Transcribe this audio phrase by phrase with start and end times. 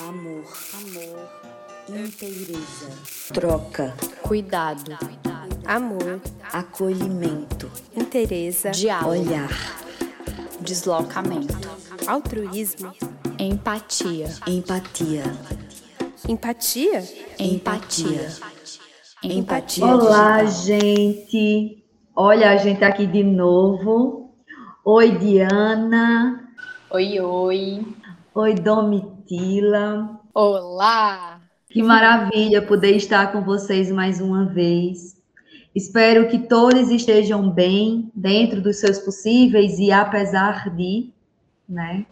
[0.00, 0.44] amor,
[0.74, 1.30] amor,
[1.88, 2.88] inteireza,
[3.32, 4.96] troca, cuidado,
[5.64, 6.20] amor,
[6.52, 9.50] acolhimento, inteireza, diálogo, olhar,
[10.60, 11.68] deslocamento,
[12.08, 12.92] altruísmo,
[13.38, 15.24] empatia, empatia,
[16.28, 17.04] empatia,
[17.38, 18.28] empatia,
[19.22, 19.86] empatia.
[19.86, 21.84] Olá, gente.
[22.16, 24.34] Olha a gente aqui de novo.
[24.84, 26.52] Oi, Diana.
[26.90, 27.86] Oi, oi.
[28.34, 28.54] Oi,
[29.24, 30.20] Domitila.
[30.34, 31.40] Olá.
[31.68, 35.16] Que maravilha poder estar com vocês mais uma vez.
[35.74, 41.10] Espero que todos estejam bem, dentro dos seus possíveis e apesar de,
[41.68, 42.06] né?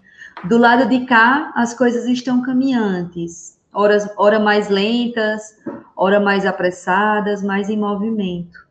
[0.45, 3.59] Do lado de cá, as coisas estão caminhantes.
[3.73, 5.57] Horas, ora mais lentas,
[5.95, 8.67] ora mais apressadas, mais em movimento.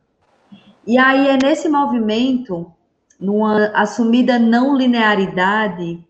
[0.85, 2.71] E aí é nesse movimento,
[3.19, 6.03] numa assumida não linearidade,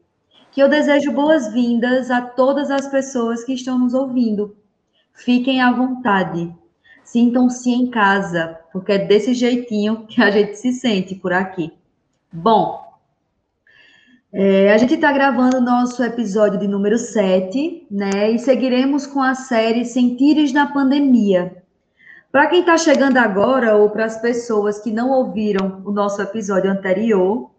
[0.52, 4.56] que eu desejo boas-vindas a todas as pessoas que estão nos ouvindo.
[5.14, 6.54] Fiquem à vontade,
[7.04, 11.72] sintam-se em casa, porque é desse jeitinho que a gente se sente por aqui.
[12.32, 12.82] Bom,
[14.34, 18.32] é, a gente está gravando o nosso episódio de número 7, né?
[18.32, 21.62] E seguiremos com a série Sentires na Pandemia.
[22.32, 26.72] Para quem está chegando agora, ou para as pessoas que não ouviram o nosso episódio
[26.72, 27.51] anterior,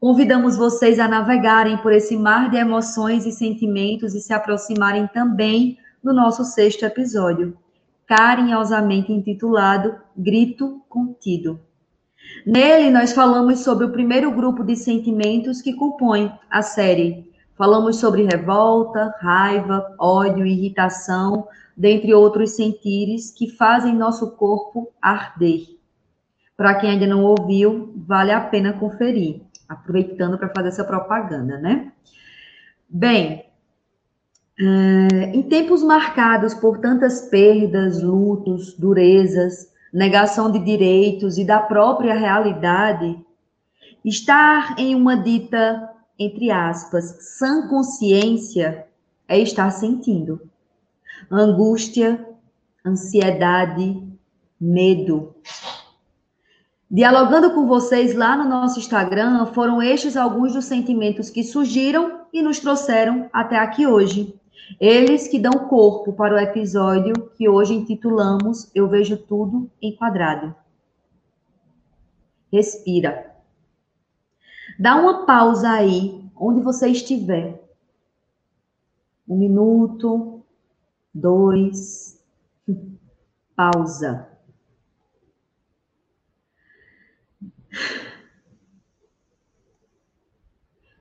[0.00, 5.78] convidamos vocês a navegarem por esse mar de emoções e sentimentos e se aproximarem também
[6.02, 7.56] do nosso sexto episódio,
[8.06, 11.60] carinhosamente intitulado Grito Contido.
[12.44, 17.30] Nele, nós falamos sobre o primeiro grupo de sentimentos que compõe a série.
[17.56, 25.62] Falamos sobre revolta, raiva, ódio, irritação, dentre outros sentires que fazem nosso corpo arder.
[26.56, 31.92] Para quem ainda não ouviu, vale a pena conferir, aproveitando para fazer essa propaganda, né?
[32.88, 33.46] Bem,
[35.34, 43.18] em tempos marcados por tantas perdas, lutos, durezas, negação de direitos e da própria realidade,
[44.04, 48.86] estar em uma dita, entre aspas, sã consciência
[49.28, 50.40] é estar sentindo.
[51.30, 52.24] Angústia,
[52.84, 54.02] ansiedade,
[54.60, 55.34] medo.
[56.88, 62.40] Dialogando com vocês lá no nosso Instagram, foram estes alguns dos sentimentos que surgiram e
[62.40, 64.38] nos trouxeram até aqui hoje.
[64.80, 70.54] Eles que dão corpo para o episódio que hoje intitulamos Eu Vejo Tudo Enquadrado.
[72.52, 73.34] Respira.
[74.78, 77.60] Dá uma pausa aí, onde você estiver.
[79.28, 80.40] Um minuto,
[81.12, 82.22] dois,
[83.56, 84.35] pausa.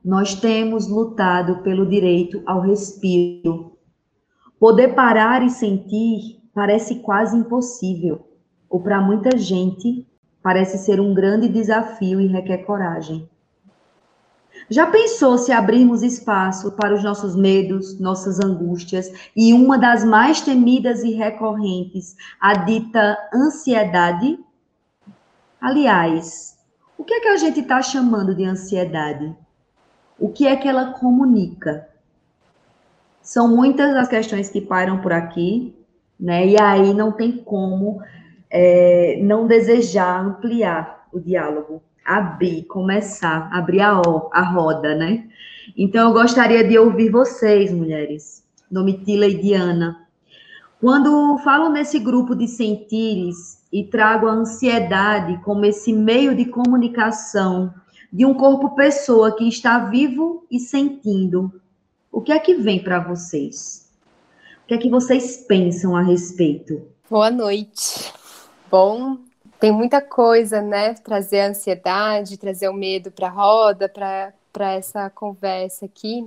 [0.04, 3.76] Nós temos lutado pelo direito ao respiro.
[4.60, 8.28] Poder parar e sentir parece quase impossível,
[8.70, 10.08] ou para muita gente
[10.44, 13.28] parece ser um grande desafio e requer coragem.
[14.70, 20.42] Já pensou se abrirmos espaço para os nossos medos, nossas angústias e uma das mais
[20.42, 24.40] temidas e recorrentes, a dita ansiedade?
[25.60, 26.55] Aliás,
[26.98, 29.36] o que é que a gente está chamando de ansiedade?
[30.18, 31.88] O que é que ela comunica?
[33.22, 35.76] São muitas as questões que pairam por aqui,
[36.20, 36.48] né?
[36.48, 38.02] E aí não tem como
[38.50, 44.02] é, não desejar ampliar o diálogo, abrir, começar, abrir a,
[44.32, 45.28] a roda, né?
[45.76, 50.08] Então eu gostaria de ouvir vocês, mulheres, Domitila e Diana.
[50.80, 57.74] Quando falo nesse grupo de sentires e trago a ansiedade como esse meio de comunicação
[58.10, 61.62] de um corpo pessoa que está vivo e sentindo,
[62.10, 63.92] o que é que vem para vocês?
[64.64, 66.88] O que é que vocês pensam a respeito?
[67.10, 68.14] Boa noite.
[68.72, 69.18] Bom,
[69.60, 70.94] tem muita coisa, né?
[70.94, 76.26] Trazer a ansiedade, trazer o medo para a roda, para essa conversa aqui.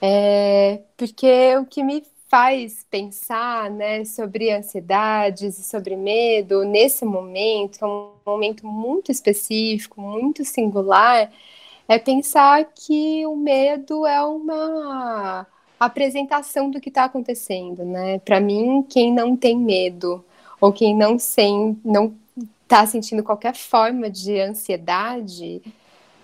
[0.00, 7.84] É, porque o que me faz pensar né, sobre ansiedades e sobre medo nesse momento,
[7.84, 11.28] é um momento muito específico, muito singular,
[11.88, 15.44] é pensar que o medo é uma
[15.78, 18.20] apresentação do que está acontecendo, né?
[18.20, 20.24] Para mim, quem não tem medo
[20.60, 22.14] ou quem não sem, não
[22.62, 25.60] está sentindo qualquer forma de ansiedade,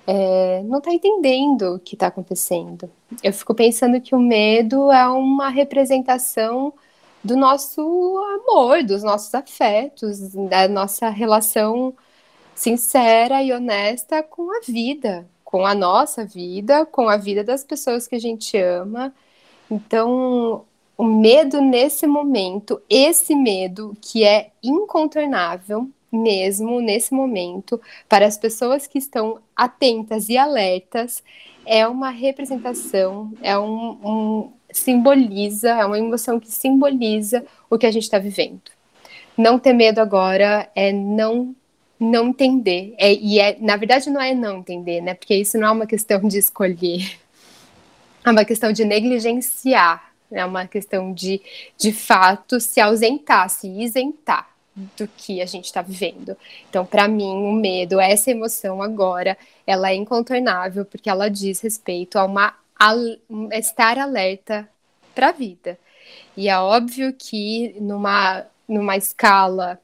[0.07, 2.91] é, não está entendendo o que está acontecendo.
[3.23, 6.73] Eu fico pensando que o medo é uma representação
[7.25, 11.93] do nosso amor, dos nossos afetos, da nossa relação
[12.55, 18.07] sincera e honesta com a vida, com a nossa vida, com a vida das pessoas
[18.07, 19.13] que a gente ama.
[19.71, 20.65] Então,
[20.97, 28.87] o medo nesse momento, esse medo que é incontornável mesmo nesse momento, para as pessoas
[28.87, 31.23] que estão atentas e alertas,
[31.65, 37.91] é uma representação, é um, um simboliza, é uma emoção que simboliza o que a
[37.91, 38.63] gente está vivendo.
[39.37, 41.55] Não ter medo agora é não
[41.99, 42.95] não entender.
[42.99, 45.15] É, e é, na verdade não é não entender, né?
[45.15, 47.19] Porque isso não é uma questão de escolher.
[48.23, 50.13] É uma questão de negligenciar.
[50.31, 51.41] É uma questão de,
[51.79, 56.37] de fato, se ausentar, se isentar do que a gente está vivendo.
[56.69, 59.37] Então, para mim, o medo, essa emoção agora,
[59.67, 62.55] ela é incontornável porque ela diz respeito a uma
[63.53, 64.69] estar alerta
[65.15, 65.79] para a vida.
[66.37, 69.81] E é óbvio que numa, numa escala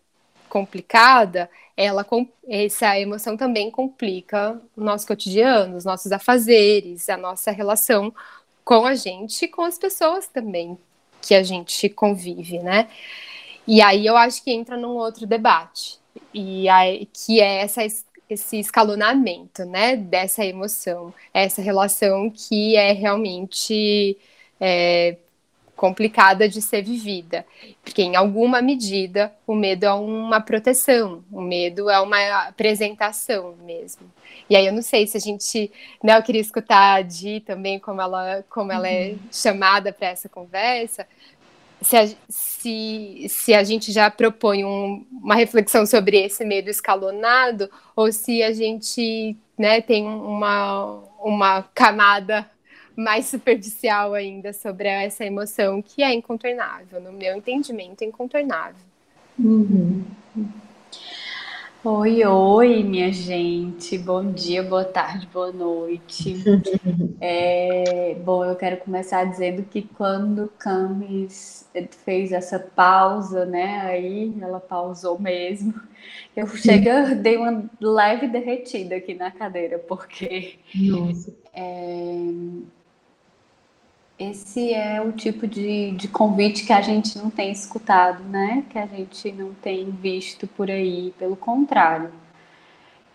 [0.48, 2.06] complicada, ela
[2.46, 8.14] essa emoção também complica o nosso cotidiano, os nossos afazeres, a nossa relação
[8.62, 10.78] com a gente e com as pessoas também
[11.22, 12.88] que a gente convive, né?
[13.66, 16.00] E aí eu acho que entra num outro debate,
[16.34, 17.82] e aí, que é essa,
[18.28, 24.16] esse escalonamento, né, dessa emoção, essa relação que é realmente
[24.60, 25.16] é,
[25.76, 27.44] complicada de ser vivida,
[27.82, 34.10] porque em alguma medida o medo é uma proteção, o medo é uma apresentação mesmo.
[34.48, 35.70] E aí eu não sei se a gente,
[36.02, 39.18] né, eu queria escutar a Di também como ela, como ela é uhum.
[39.30, 41.06] chamada para essa conversa,
[41.82, 47.70] se a, se, se a gente já propõe um, uma reflexão sobre esse medo escalonado,
[47.94, 52.48] ou se a gente né, tem uma, uma camada
[52.96, 58.82] mais superficial ainda sobre essa emoção que é incontornável, no meu entendimento, é incontornável.
[59.38, 60.04] Uhum.
[61.84, 63.98] Oi, oi, minha gente.
[63.98, 66.34] Bom dia, boa tarde, boa noite.
[67.24, 71.64] É, bom, eu quero começar dizendo que quando Camis
[72.04, 73.80] fez essa pausa, né?
[73.82, 75.72] Aí ela pausou mesmo.
[76.36, 81.32] Eu chega, dei uma leve derretida aqui na cadeira, porque Nossa.
[81.54, 82.16] É,
[84.30, 88.64] esse é o tipo de, de convite que a gente não tem escutado, né?
[88.70, 92.10] Que a gente não tem visto por aí, pelo contrário.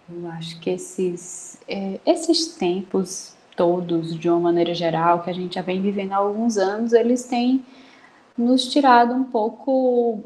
[0.10, 5.56] Eu acho que esses, é, esses tempos todos, de uma maneira geral, que a gente
[5.56, 7.66] já vem vivendo há alguns anos, eles têm
[8.38, 10.24] nos tirado um pouco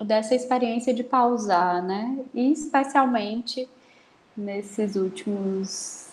[0.00, 2.18] dessa experiência de pausar, né?
[2.32, 3.68] E especialmente
[4.36, 6.03] nesses últimos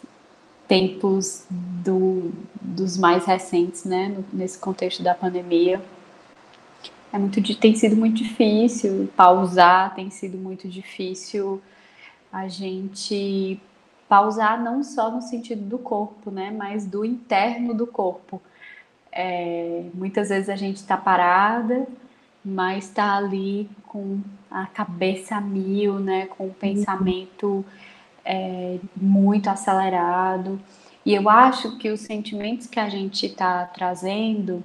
[0.72, 2.32] tempos do,
[2.62, 5.82] dos mais recentes, né, nesse contexto da pandemia.
[7.12, 11.62] É muito, tem sido muito difícil pausar, tem sido muito difícil
[12.32, 13.60] a gente
[14.08, 18.42] pausar não só no sentido do corpo, né, mas do interno do corpo.
[19.12, 21.86] É, muitas vezes a gente está parada,
[22.46, 27.66] mas está ali com a cabeça a mil, né, com o pensamento
[28.26, 30.60] é, muito acelerado.
[31.06, 34.64] E eu acho que os sentimentos que a gente está trazendo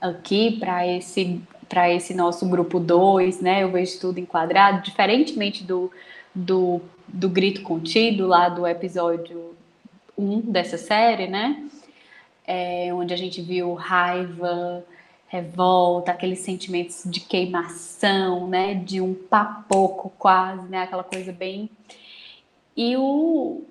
[0.00, 3.62] aqui para esse para esse nosso grupo 2, né?
[3.62, 5.90] Eu vejo tudo enquadrado, diferentemente do,
[6.34, 9.54] do, do grito contido lá do episódio
[10.18, 11.66] 1 um dessa série, né?
[12.46, 14.84] É, onde a gente viu raiva,
[15.28, 18.74] revolta, aqueles sentimentos de queimação, né?
[18.74, 20.82] De um papoco quase, né?
[20.82, 21.70] Aquela coisa bem
[22.76, 23.64] e o,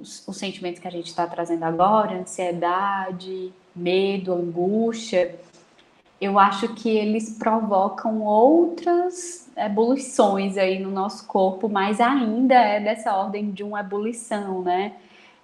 [0.00, 5.38] os, os sentimentos que a gente está trazendo agora, ansiedade, medo, angústia,
[6.20, 13.14] eu acho que eles provocam outras ebulições aí no nosso corpo, mas ainda é dessa
[13.14, 14.94] ordem de uma ebulição, né?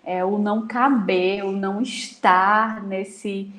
[0.04, 3.52] É o não caber, o não estar nesse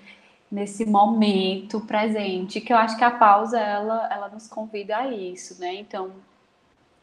[0.52, 5.60] nesse momento presente, que eu acho que a pausa ela ela nos convida a isso,
[5.60, 5.76] né?
[5.76, 6.12] Então,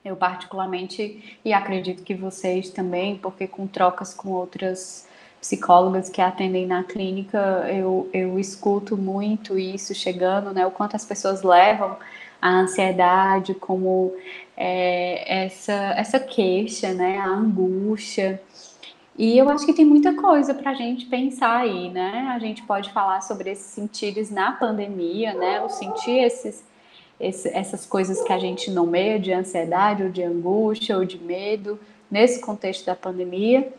[0.04, 5.06] eu particularmente, e acredito que vocês também, porque com trocas com outras
[5.40, 10.66] psicólogas que atendem na clínica, eu, eu escuto muito isso chegando, né?
[10.66, 11.96] O quanto as pessoas levam
[12.40, 14.14] a ansiedade como
[14.56, 17.18] é, essa, essa queixa, né?
[17.18, 18.40] A angústia.
[19.18, 22.30] E eu acho que tem muita coisa para a gente pensar aí, né?
[22.34, 25.60] A gente pode falar sobre esses sentidos na pandemia, né?
[25.62, 26.64] O sentir esses
[27.20, 31.78] esse, essas coisas que a gente nomeia de ansiedade, ou de angústia, ou de medo,
[32.10, 33.72] nesse contexto da pandemia,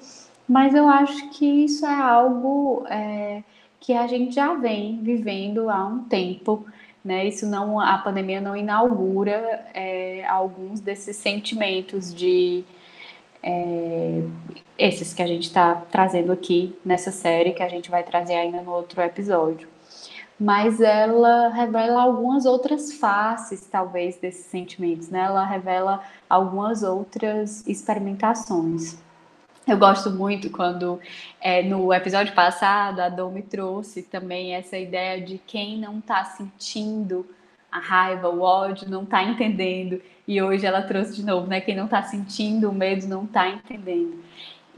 [0.47, 3.43] mas eu acho que isso é algo é,
[3.79, 6.65] que a gente já vem vivendo há um tempo.
[7.03, 7.25] Né?
[7.25, 12.63] Isso não, a pandemia não inaugura é, alguns desses sentimentos de
[13.41, 14.21] é,
[14.77, 18.61] esses que a gente está trazendo aqui nessa série, que a gente vai trazer ainda
[18.61, 19.67] no outro episódio.
[20.41, 25.19] Mas ela revela algumas outras faces, talvez, desses sentimentos, né?
[25.19, 28.97] Ela revela algumas outras experimentações.
[29.67, 30.99] Eu gosto muito quando
[31.39, 37.23] é, no episódio passado a Domi trouxe também essa ideia de quem não está sentindo
[37.71, 40.01] a raiva, o ódio, não está entendendo.
[40.27, 41.61] E hoje ela trouxe de novo, né?
[41.61, 44.23] Quem não está sentindo o medo não está entendendo.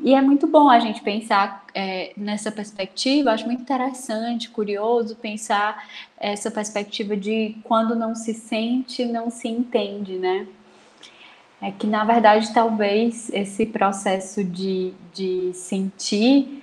[0.03, 5.87] E é muito bom a gente pensar é, nessa perspectiva, acho muito interessante, curioso pensar
[6.19, 10.45] essa perspectiva de quando não se sente, não se entende, né?
[11.61, 16.61] É que, na verdade, talvez esse processo de, de sentir,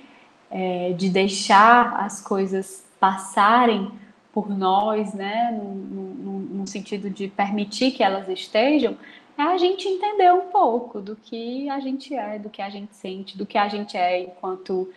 [0.51, 3.91] é, de deixar as coisas passarem
[4.31, 8.95] por nós, né, no, no, no, sentido de permitir que elas estejam,
[9.37, 12.95] é a gente entender um pouco do que a gente é, do que a gente
[12.95, 14.89] sente, do que a gente é enquanto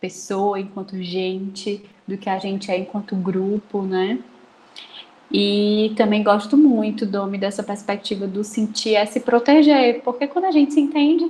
[0.00, 4.18] pessoa, enquanto gente, do que a gente é enquanto grupo, né?
[5.30, 10.50] E também gosto muito, Domi, dessa perspectiva do sentir é se proteger, porque quando a
[10.50, 11.24] gente se entende,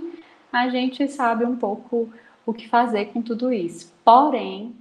[0.52, 2.11] a gente sabe um pouco
[2.44, 3.92] o que fazer com tudo isso.
[4.04, 4.75] Porém,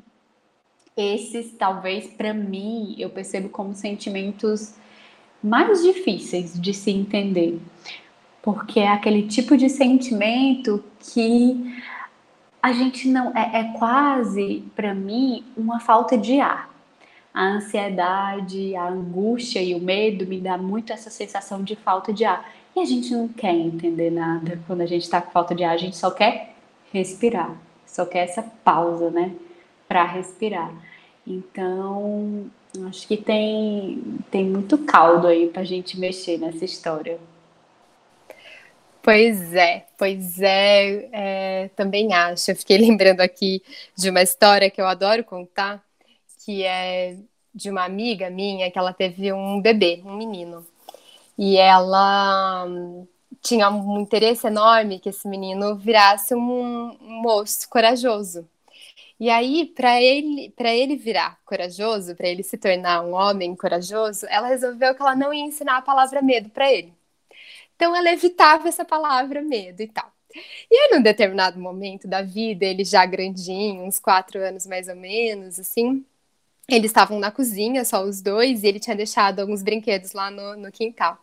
[0.98, 4.74] esses talvez para mim eu percebo como sentimentos
[5.44, 7.60] mais difíceis de se entender,
[8.42, 11.82] porque é aquele tipo de sentimento que
[12.62, 16.70] a gente não é, é quase para mim uma falta de ar.
[17.34, 22.26] A ansiedade, a angústia e o medo me dá muito essa sensação de falta de
[22.26, 22.54] ar.
[22.76, 25.74] E a gente não quer entender nada quando a gente está com falta de ar,
[25.74, 26.54] a gente só quer
[26.94, 27.56] respirar,
[27.86, 29.34] só quer essa pausa, né,
[29.88, 30.72] para respirar.
[31.26, 32.50] Então,
[32.88, 37.20] acho que tem, tem muito caldo aí para a gente mexer nessa história.
[39.04, 42.52] Pois é, pois é, é, também acho.
[42.52, 43.62] Eu fiquei lembrando aqui
[43.98, 45.84] de uma história que eu adoro contar,
[46.46, 47.18] que é
[47.54, 50.66] de uma amiga minha que ela teve um bebê, um menino.
[51.38, 53.08] E ela hum,
[53.42, 58.48] tinha um interesse enorme que esse menino virasse um, um moço corajoso.
[59.22, 64.26] E aí, para ele, para ele virar corajoso, para ele se tornar um homem corajoso,
[64.28, 66.92] ela resolveu que ela não ia ensinar a palavra medo para ele.
[67.76, 70.12] Então ela evitava essa palavra medo e tal.
[70.72, 74.96] E aí, num determinado momento da vida, ele já grandinho, uns quatro anos mais ou
[74.96, 76.06] menos, assim,
[76.70, 80.58] eles estavam na cozinha, só os dois, e ele tinha deixado alguns brinquedos lá no,
[80.58, 81.20] no quintal.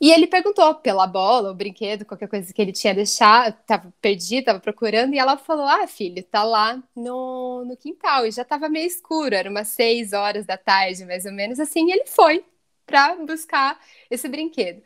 [0.00, 4.40] E ele perguntou pela bola, o brinquedo, qualquer coisa que ele tinha deixado, estava perdido,
[4.40, 8.24] estava procurando, e ela falou: Ah, filho, tá lá no, no quintal.
[8.24, 11.88] E já estava meio escuro, era umas seis horas da tarde, mais ou menos assim,
[11.88, 12.44] e ele foi
[12.86, 13.78] para buscar
[14.10, 14.82] esse brinquedo.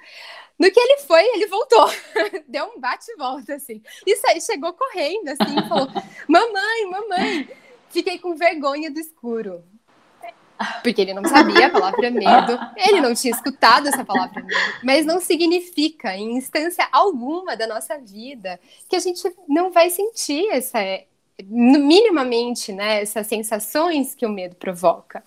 [0.59, 1.87] No que ele foi, ele voltou,
[2.49, 3.83] deu um bate-volta, assim.
[4.07, 5.89] Isso aí chegou correndo, assim, e falou:
[6.27, 7.49] Mamãe, mamãe,
[7.91, 9.63] fiquei com vergonha do escuro
[10.83, 15.05] porque ele não sabia a palavra medo, ele não tinha escutado essa palavra medo, mas
[15.05, 20.79] não significa, em instância alguma da nossa vida, que a gente não vai sentir essa,
[21.45, 25.23] minimamente, né, essas sensações que o medo provoca.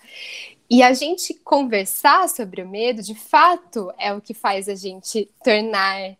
[0.68, 5.30] E a gente conversar sobre o medo, de fato, é o que faz a gente
[5.44, 6.16] tornar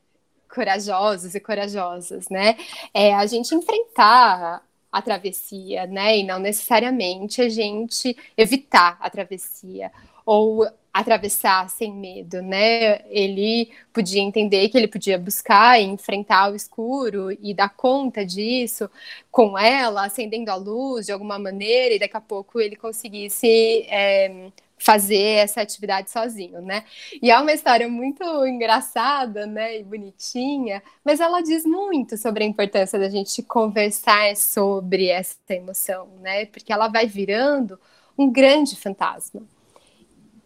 [0.48, 2.56] corajosos e corajosas, né?
[2.94, 6.18] É a gente enfrentar a travessia, né?
[6.18, 9.90] E não necessariamente a gente evitar a travessia
[10.24, 13.02] ou atravessar sem medo, né?
[13.10, 18.90] Ele podia entender que ele podia buscar e enfrentar o escuro e dar conta disso
[19.30, 23.46] com ela, acendendo a luz de alguma maneira, e daqui a pouco ele conseguisse
[23.88, 26.84] é, fazer essa atividade sozinho, né?
[27.22, 32.46] E é uma história muito engraçada, né, e bonitinha, mas ela diz muito sobre a
[32.46, 36.46] importância da gente conversar sobre essa emoção, né?
[36.46, 37.78] Porque ela vai virando
[38.18, 39.42] um grande fantasma.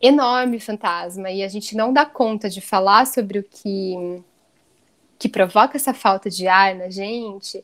[0.00, 4.22] Enorme fantasma e a gente não dá conta de falar sobre o que
[5.18, 7.62] que provoca essa falta de ar na gente,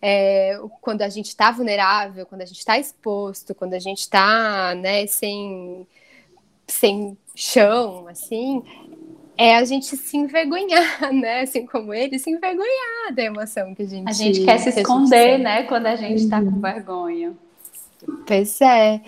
[0.00, 4.74] é, quando a gente está vulnerável, quando a gente está exposto, quando a gente está
[4.74, 5.86] né, sem,
[6.66, 8.62] sem chão, assim,
[9.36, 11.42] é a gente se envergonhar, né?
[11.42, 15.38] Assim como ele, se envergonhar da emoção que a gente A gente quer se esconder,
[15.38, 15.62] né?
[15.64, 16.52] Quando a gente está uhum.
[16.52, 17.36] com vergonha.
[18.26, 19.00] Pois é.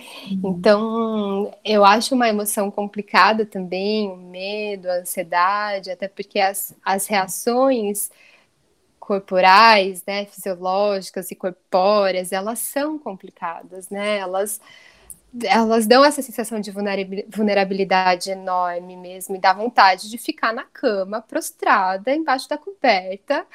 [0.44, 7.06] Então, eu acho uma emoção complicada também, o medo, a ansiedade, até porque as, as
[7.06, 8.10] reações
[9.00, 14.18] corporais, né, fisiológicas e corpóreas, elas são complicadas, né?
[14.18, 14.60] Elas
[15.44, 21.22] elas dão essa sensação de vulnerabilidade enorme mesmo, e dá vontade de ficar na cama,
[21.22, 23.46] prostrada, embaixo da coberta,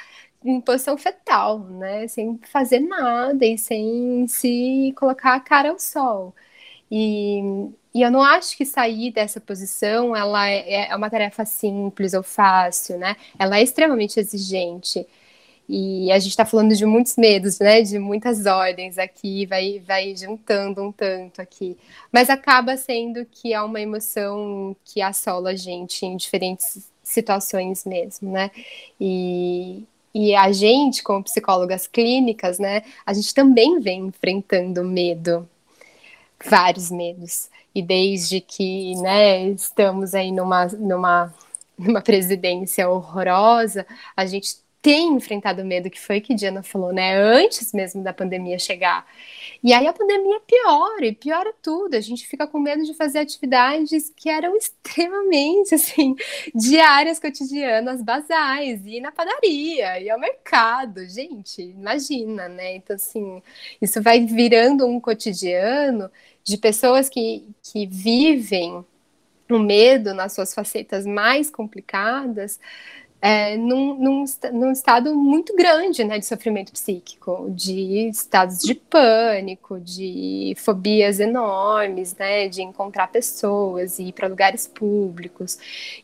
[0.44, 2.08] em posição fetal, né?
[2.08, 6.34] Sem fazer nada e sem se colocar a cara ao sol.
[6.92, 7.42] E,
[7.94, 12.24] e eu não acho que sair dessa posição ela é, é uma tarefa simples ou
[12.24, 13.16] fácil, né?
[13.40, 15.08] Ela é extremamente exigente.
[15.68, 17.82] E a gente está falando de muitos medos, né?
[17.82, 21.76] De muitas ordens aqui, vai, vai juntando um tanto aqui.
[22.12, 28.32] Mas acaba sendo que é uma emoção que assola a gente em diferentes situações mesmo,
[28.32, 28.52] né?
[29.00, 32.84] E, e a gente, como psicólogas clínicas, né?
[33.06, 35.50] A gente também vem enfrentando medo,
[36.44, 37.50] vários medos.
[37.74, 41.34] E desde que, né, estamos aí numa, numa,
[41.78, 47.18] numa presidência horrorosa, a gente tem enfrentado o medo, que foi que Diana falou, né?
[47.18, 49.04] Antes mesmo da pandemia chegar.
[49.63, 51.96] E aí a pandemia piora, e piora tudo.
[51.96, 56.15] A gente fica com medo de fazer atividades que eram extremamente, assim,
[56.54, 61.04] diárias, cotidianas, basais, ir na padaria, ir ao mercado.
[61.10, 62.75] Gente, imagina, né?
[62.75, 63.42] Então, assim,
[63.82, 66.12] isso vai virando um cotidiano
[66.44, 68.86] de pessoas que, que vivem
[69.50, 72.60] o medo nas suas facetas mais complicadas,
[73.27, 79.79] é, num, num, num, estado muito grande né, de sofrimento psíquico, de estados de pânico,
[79.79, 85.58] de fobias enormes, né, de encontrar pessoas e ir para lugares públicos,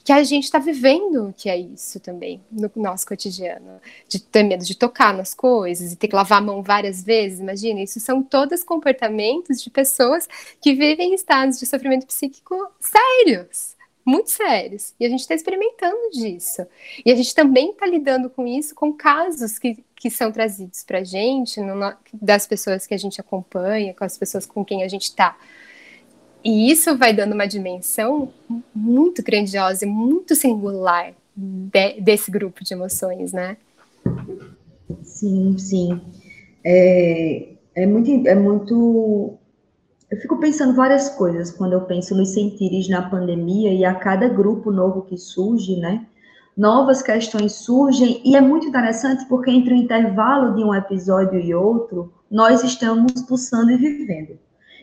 [0.03, 4.65] que a gente está vivendo que é isso também no nosso cotidiano, de ter medo
[4.65, 8.23] de tocar nas coisas e ter que lavar a mão várias vezes, imagina, isso são
[8.23, 10.27] todos comportamentos de pessoas
[10.59, 14.93] que vivem em estados de sofrimento psíquico sérios muito sérios.
[15.00, 16.65] E a gente está experimentando disso.
[17.05, 21.00] E a gente também está lidando com isso, com casos que, que são trazidos para
[21.00, 24.88] a gente, no, das pessoas que a gente acompanha, com as pessoas com quem a
[24.88, 25.38] gente está.
[26.43, 28.34] E isso vai dando uma dimensão
[28.74, 33.58] muito grandiosa e muito singular de, desse grupo de emoções, né?
[35.03, 36.01] Sim, sim.
[36.63, 39.38] É, é, muito, é muito
[40.12, 44.27] eu fico pensando várias coisas quando eu penso nos sentires na pandemia e a cada
[44.27, 46.06] grupo novo que surge, né?
[46.56, 51.56] Novas questões surgem e é muito interessante porque entre o intervalo de um episódio e
[51.56, 54.38] outro, nós estamos pulsando e vivendo.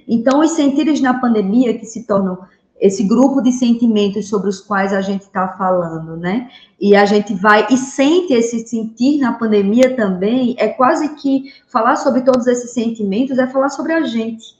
[0.09, 2.38] Então, os sentires na pandemia que se tornam
[2.81, 6.49] esse grupo de sentimentos sobre os quais a gente está falando, né?
[6.81, 11.97] E a gente vai e sente esse sentir na pandemia também, é quase que falar
[11.97, 14.58] sobre todos esses sentimentos é falar sobre a gente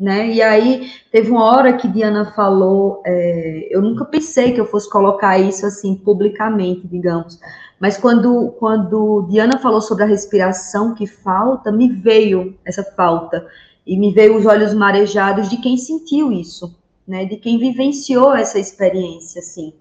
[0.00, 0.30] né?
[0.30, 4.88] E aí teve uma hora que Diana falou, é, eu nunca pensei que eu fosse
[4.88, 7.38] colocar isso assim publicamente, digamos,
[7.78, 13.46] mas quando quando Diana falou sobre a respiração que falta, me veio essa falta
[13.86, 16.74] e me veio os olhos marejados de quem sentiu isso,
[17.06, 17.26] né?
[17.26, 19.74] De quem vivenciou essa experiência, assim.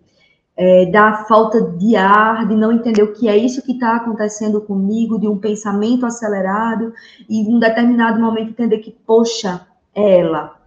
[0.57, 4.59] É, da falta de ar, de não entender o que é isso que está acontecendo
[4.59, 6.93] comigo, de um pensamento acelerado,
[7.29, 10.59] e em um determinado momento entender que, poxa, ela.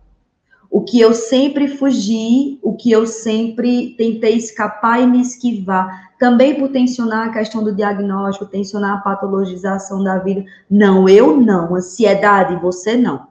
[0.71, 6.59] O que eu sempre fugi, o que eu sempre tentei escapar e me esquivar, também
[6.59, 10.45] por tensionar a questão do diagnóstico, tensionar a patologização da vida.
[10.71, 11.75] Não, eu não.
[11.75, 13.27] Ansiedade, você não.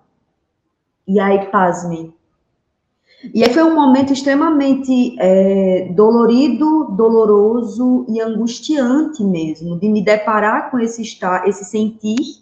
[1.07, 2.13] E aí, pasmem.
[3.33, 10.71] E aí foi um momento extremamente é, dolorido, doloroso e angustiante mesmo, de me deparar
[10.71, 12.41] com esse, estar, esse sentir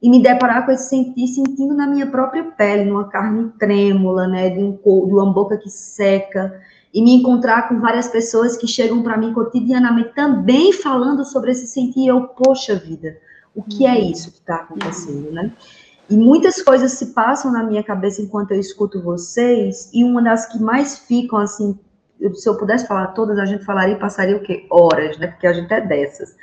[0.00, 4.50] e me deparar com esse sentir, sentindo na minha própria pele, numa carne trêmula, né,
[4.50, 6.60] de, um, de uma boca que seca,
[6.94, 11.66] e me encontrar com várias pessoas que chegam para mim cotidianamente também falando sobre esse
[11.66, 13.18] sentir, e eu, poxa vida,
[13.54, 14.10] o que é uhum.
[14.10, 15.52] isso que está acontecendo, né?
[16.08, 20.46] E muitas coisas se passam na minha cabeça enquanto eu escuto vocês, e uma das
[20.46, 21.78] que mais ficam, assim,
[22.34, 24.66] se eu pudesse falar todas, a gente falaria e passaria o quê?
[24.70, 25.26] Horas, né?
[25.26, 26.34] Porque a gente é dessas.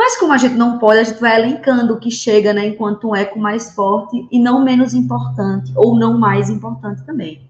[0.00, 3.06] Mas como a gente não pode, a gente vai elencando o que chega, né, enquanto
[3.06, 7.42] um eco mais forte e não menos importante, ou não mais importante também.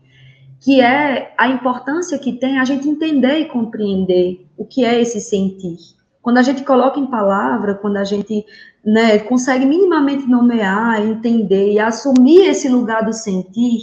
[0.58, 5.20] Que é a importância que tem a gente entender e compreender o que é esse
[5.20, 5.76] sentir.
[6.20, 8.44] Quando a gente coloca em palavra, quando a gente
[8.84, 13.78] né, consegue minimamente nomear, entender e assumir esse lugar do sentir,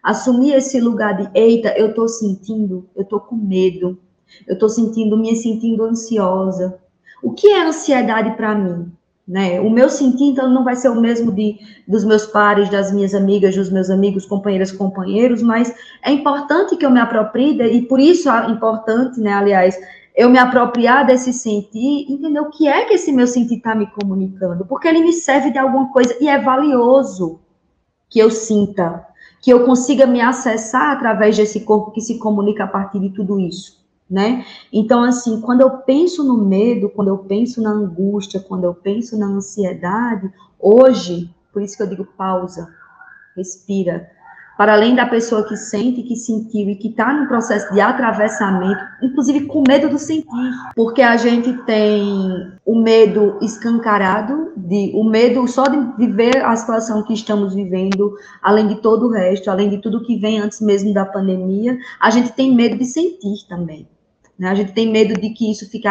[0.00, 3.98] assumir esse lugar de, eita, eu estou sentindo, eu estou com medo,
[4.46, 6.78] eu estou sentindo, me sentindo ansiosa,
[7.22, 8.92] o que é ansiedade para mim?
[9.26, 9.60] Né?
[9.60, 11.56] O meu sentir, então, não vai ser o mesmo de,
[11.86, 16.84] dos meus pares, das minhas amigas, dos meus amigos, companheiras, companheiros, mas é importante que
[16.84, 19.78] eu me aproprie, e por isso é importante, né, aliás,
[20.14, 23.86] eu me apropriar desse sentir, entender o que é que esse meu sentir está me
[23.86, 27.40] comunicando, porque ele me serve de alguma coisa, e é valioso
[28.10, 29.06] que eu sinta,
[29.40, 33.38] que eu consiga me acessar através desse corpo que se comunica a partir de tudo
[33.38, 33.81] isso
[34.12, 34.44] né?
[34.70, 39.18] Então, assim, quando eu penso no medo, quando eu penso na angústia, quando eu penso
[39.18, 42.68] na ansiedade, hoje, por isso que eu digo pausa,
[43.34, 44.10] respira.
[44.58, 48.80] Para além da pessoa que sente, que sentiu e que está no processo de atravessamento,
[49.02, 50.26] inclusive com medo do sentir,
[50.76, 57.02] porque a gente tem o medo escancarado, de, o medo só de viver a situação
[57.02, 60.92] que estamos vivendo, além de todo o resto, além de tudo que vem antes mesmo
[60.92, 63.88] da pandemia, a gente tem medo de sentir também.
[64.42, 64.48] Né?
[64.48, 65.86] A gente tem medo de que isso fique,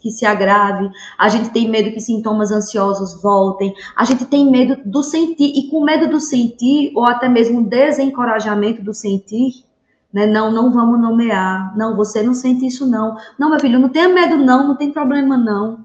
[0.00, 4.76] que se agrave, a gente tem medo que sintomas ansiosos voltem, a gente tem medo
[4.84, 9.64] do sentir, e com medo do sentir, ou até mesmo desencorajamento do sentir,
[10.12, 10.26] né?
[10.26, 13.16] Não, não vamos nomear, não, você não sente isso não.
[13.38, 15.84] Não, meu filho, não tenha medo não, não tem problema não.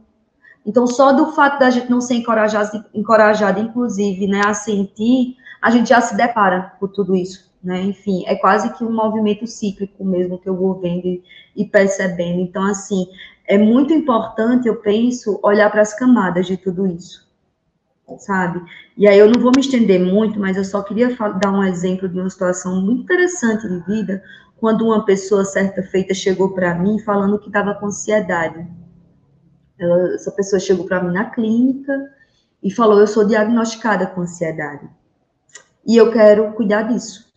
[0.66, 5.70] Então, só do fato da gente não ser encorajado, encorajado inclusive, né, a sentir, a
[5.70, 7.82] gente já se depara com tudo isso né?
[7.82, 11.22] Enfim, é quase que um movimento cíclico mesmo que eu vou vendo
[11.56, 12.40] e, percebendo.
[12.40, 13.08] Então, assim,
[13.46, 17.28] é muito importante, eu penso, olhar para as camadas de tudo isso,
[18.18, 18.62] sabe?
[18.98, 22.08] E aí eu não vou me estender muito, mas eu só queria dar um exemplo
[22.08, 24.24] de uma situação muito interessante de vida,
[24.58, 28.68] quando uma pessoa certa feita chegou para mim falando que estava com ansiedade.
[29.80, 31.94] Ela, essa pessoa chegou para mim na clínica
[32.62, 34.88] e falou: Eu sou diagnosticada com ansiedade.
[35.88, 37.29] E eu quero cuidar disso.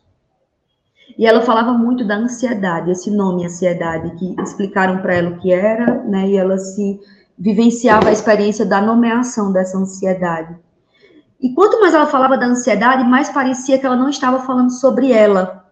[1.18, 5.53] E ela falava muito da ansiedade, esse nome ansiedade, que explicaram para ela o que
[5.53, 6.29] era, né?
[6.29, 7.01] E ela se
[7.38, 10.57] vivenciava a experiência da nomeação dessa ansiedade.
[11.40, 15.11] E quanto mais ela falava da ansiedade, mais parecia que ela não estava falando sobre
[15.11, 15.66] ela.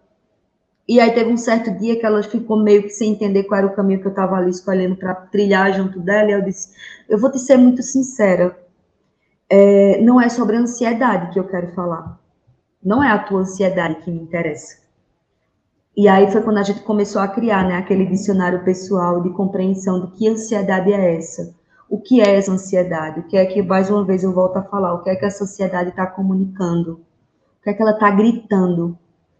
[0.87, 3.67] E aí teve um certo dia que ela ficou meio que sem entender qual era
[3.67, 6.29] o caminho que eu estava ali escolhendo para trilhar junto dela.
[6.29, 6.73] E eu disse:
[7.07, 8.57] Eu vou te ser muito sincera.
[9.49, 12.19] É, não é sobre ansiedade que eu quero falar.
[12.83, 14.80] Não é a tua ansiedade que me interessa.
[15.95, 19.99] E aí foi quando a gente começou a criar né, aquele dicionário pessoal de compreensão
[19.99, 21.53] do que ansiedade é essa.
[21.89, 23.19] O que é essa ansiedade?
[23.19, 24.93] O que é que, mais uma vez, eu volto a falar?
[24.93, 27.01] O que é que a sociedade está comunicando?
[27.59, 28.97] O que é que ela está gritando?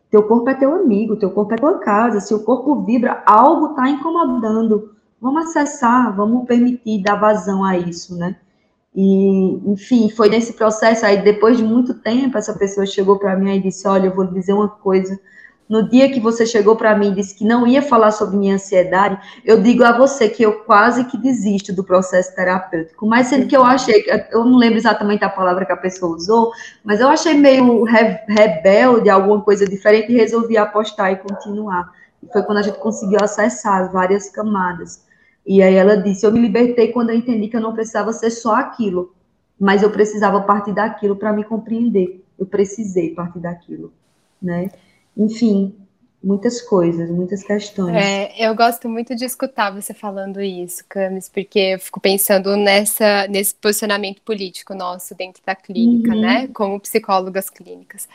[0.10, 2.20] Teu corpo é teu amigo, teu corpo é tua casa.
[2.20, 4.94] Se o corpo vibra, algo está incomodando.
[5.22, 8.36] Vamos acessar, vamos permitir dar vazão a isso, né?
[8.94, 13.56] E, enfim, foi nesse processo aí, depois de muito tempo, essa pessoa chegou para mim
[13.56, 15.18] e disse: Olha, eu vou dizer uma coisa
[15.72, 18.56] no dia que você chegou para mim e disse que não ia falar sobre minha
[18.56, 23.08] ansiedade, eu digo a você que eu quase que desisto do processo terapêutico.
[23.08, 26.52] Mas sendo que eu achei, eu não lembro exatamente a palavra que a pessoa usou,
[26.84, 31.90] mas eu achei meio rebelde, alguma coisa diferente, e resolvi apostar e continuar.
[32.22, 35.06] E foi quando a gente conseguiu acessar as várias camadas.
[35.48, 38.30] E aí ela disse: Eu me libertei quando eu entendi que eu não precisava ser
[38.30, 39.16] só aquilo,
[39.58, 42.22] mas eu precisava partir daquilo para me compreender.
[42.38, 43.94] Eu precisei partir daquilo,
[44.42, 44.70] né?
[45.16, 45.76] Enfim,
[46.24, 47.96] muitas coisas, muitas questões.
[47.96, 53.28] É, eu gosto muito de escutar você falando isso, Camis, porque eu fico pensando nessa,
[53.28, 56.22] nesse posicionamento político nosso dentro da clínica, uhum.
[56.22, 58.08] né, como psicólogas clínicas.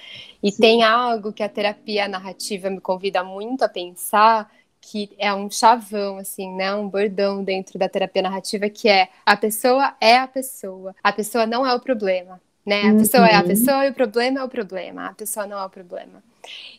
[0.43, 0.61] E Sim.
[0.61, 6.19] tem algo que a terapia narrativa me convida muito a pensar, que é um chavão,
[6.19, 10.95] assim, né, um bordão dentro da terapia narrativa, que é a pessoa é a pessoa,
[11.03, 12.99] a pessoa não é o problema, né, a uhum.
[12.99, 13.49] pessoa é a uhum.
[13.49, 16.23] pessoa e o problema é o problema, a pessoa não é o problema.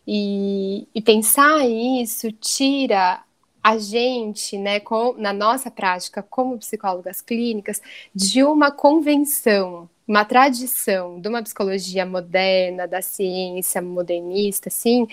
[0.08, 3.24] E, e pensar isso tira
[3.64, 7.82] a gente, né, com, na nossa prática como psicólogas clínicas,
[8.16, 15.06] de uma convenção, uma tradição de uma psicologia moderna, da ciência modernista, assim,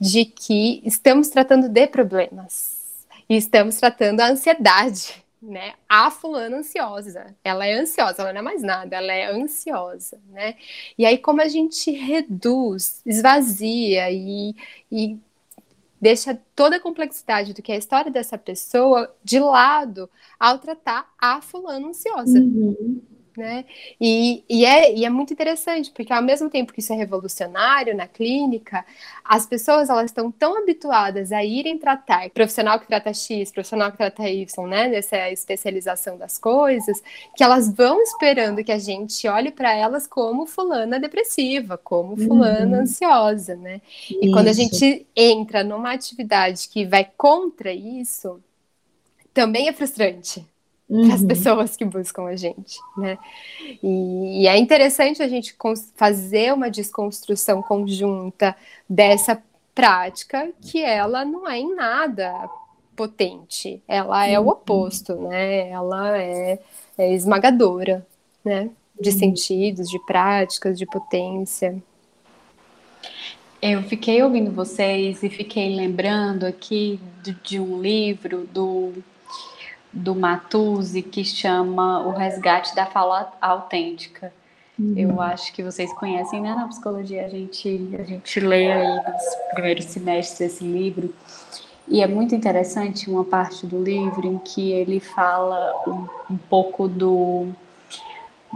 [0.00, 5.74] de que estamos tratando de problemas e estamos tratando a ansiedade né?
[5.88, 7.34] A fulana ansiosa.
[7.42, 10.56] Ela é ansiosa, ela não é mais nada, ela é ansiosa, né?
[10.98, 14.54] E aí, como a gente reduz, esvazia e,
[14.90, 15.18] e
[16.00, 21.12] deixa toda a complexidade do que é a história dessa pessoa de lado ao tratar
[21.18, 22.38] a fulana ansiosa.
[22.38, 23.00] Uhum
[23.36, 23.64] né?
[24.00, 27.96] E, e, é, e é muito interessante, porque ao mesmo tempo que isso é revolucionário
[27.96, 28.84] na clínica,
[29.24, 33.98] as pessoas elas estão tão habituadas a irem tratar profissional que trata X, profissional que
[33.98, 34.88] trata Y, né?
[34.88, 37.02] Nessa especialização das coisas,
[37.36, 42.76] que elas vão esperando que a gente olhe para elas como fulana depressiva, como fulana
[42.76, 42.82] uhum.
[42.82, 43.80] ansiosa, né?
[44.10, 44.32] E isso.
[44.32, 48.40] quando a gente entra numa atividade que vai contra isso,
[49.32, 50.44] também é frustrante
[50.90, 51.06] uhum.
[51.06, 53.16] para as pessoas que buscam a gente, né?
[53.82, 55.56] E, e é interessante a gente
[55.94, 58.56] fazer uma desconstrução conjunta
[58.88, 59.40] dessa
[59.74, 62.50] prática que ela não é em nada
[62.96, 64.48] potente, ela é o uhum.
[64.50, 65.70] oposto, né?
[65.70, 66.58] Ela é,
[66.98, 68.06] é esmagadora,
[68.44, 68.68] né?
[69.00, 69.18] De uhum.
[69.18, 71.80] sentidos, de práticas, de potência.
[73.62, 78.92] Eu fiquei ouvindo vocês e fiquei lembrando aqui de, de um livro do,
[79.92, 84.32] do Matuzzi que chama O Resgate da Fala Autêntica.
[84.78, 84.94] Uhum.
[84.96, 86.54] Eu acho que vocês conhecem, né?
[86.54, 89.22] Na psicologia a gente, a gente lê aí nos
[89.52, 91.12] primeiros semestres esse livro.
[91.88, 96.86] E é muito interessante uma parte do livro em que ele fala um, um pouco
[96.86, 97.48] do,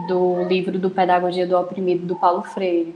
[0.07, 2.95] do livro do Pedagogia do Oprimido, do Paulo Freire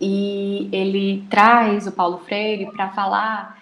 [0.00, 3.59] e ele traz o Paulo Freire para falar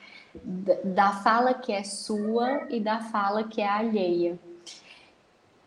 [0.85, 4.39] da fala que é sua e da fala que é alheia.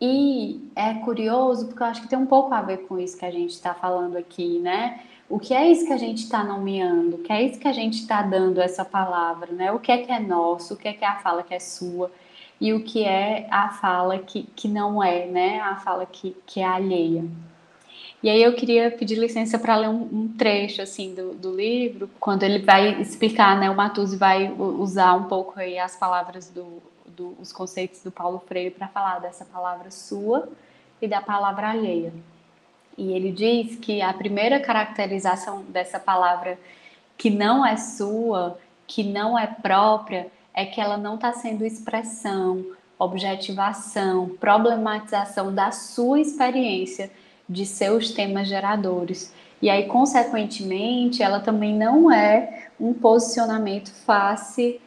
[0.00, 3.24] E é curioso porque eu acho que tem um pouco a ver com isso que
[3.24, 5.00] a gente está falando aqui, né?
[5.28, 7.16] O que é isso que a gente está nomeando?
[7.16, 9.70] O que é isso que a gente está dando essa palavra, né?
[9.70, 10.74] O que é que é nosso?
[10.74, 12.10] O que é que é a fala que é sua?
[12.60, 15.60] E o que é a fala que, que não é, né?
[15.60, 17.24] A fala que, que é alheia.
[18.22, 22.08] E aí eu queria pedir licença para ler um, um, trecho assim do, do, livro,
[22.20, 26.80] quando ele vai explicar, né, o Matuzzi vai usar um pouco aí as palavras do,
[27.04, 30.48] do os conceitos do Paulo Freire para falar dessa palavra sua
[31.00, 32.12] e da palavra alheia.
[32.96, 36.58] E ele diz que a primeira caracterização dessa palavra
[37.18, 38.56] que não é sua,
[38.86, 42.64] que não é própria, é que ela não está sendo expressão,
[42.98, 47.10] objetivação, problematização da sua experiência
[47.52, 49.34] de seus temas geradores.
[49.60, 54.80] E aí, consequentemente, ela também não é um posicionamento face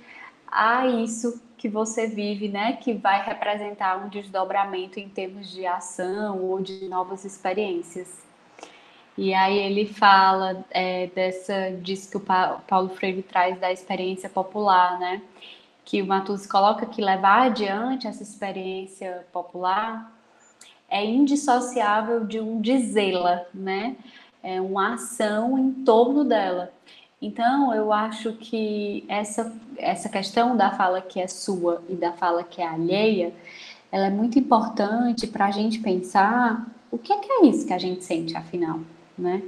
[0.48, 2.74] a isso que você vive, né?
[2.74, 8.26] Que vai representar um desdobramento em termos de ação ou de novas experiências.
[9.18, 15.00] E aí ele fala é, dessa, diz que o Paulo Freire traz da experiência popular,
[15.00, 15.22] né?
[15.86, 20.15] Que o Matus coloca que levar adiante essa experiência popular
[20.96, 23.98] é indissociável de um dizê-la, né?
[24.42, 26.72] É uma ação em torno dela.
[27.22, 32.44] Então, eu acho que essa, essa questão da fala que é sua e da fala
[32.44, 33.34] que é alheia,
[33.92, 37.74] ela é muito importante para a gente pensar o que é, que é isso que
[37.74, 38.80] a gente sente, afinal,
[39.18, 39.44] né?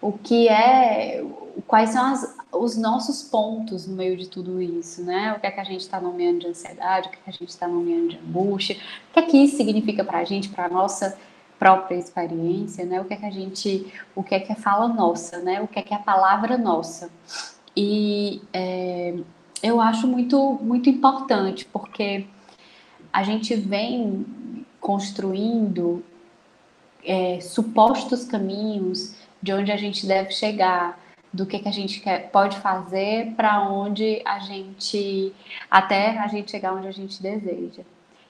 [0.00, 1.22] O que é,
[1.66, 5.34] quais são as, os nossos pontos no meio de tudo isso, né?
[5.36, 7.32] O que é que a gente está nomeando de ansiedade, o que é que a
[7.32, 8.76] gente está nomeando de angústia,
[9.10, 11.18] o que é que isso significa para a gente, para a nossa
[11.58, 13.00] própria experiência, né?
[13.00, 15.60] O que é que a gente, o que é que é fala nossa, né?
[15.60, 17.10] O que é que é a palavra nossa.
[17.76, 19.14] E é,
[19.62, 22.26] eu acho muito, muito importante, porque
[23.12, 24.26] a gente vem
[24.80, 26.04] construindo
[27.04, 30.98] é, supostos caminhos de onde a gente deve chegar,
[31.36, 35.34] do que, que a gente quer, pode fazer para onde a gente,
[35.70, 37.82] até a gente chegar onde a gente deseja.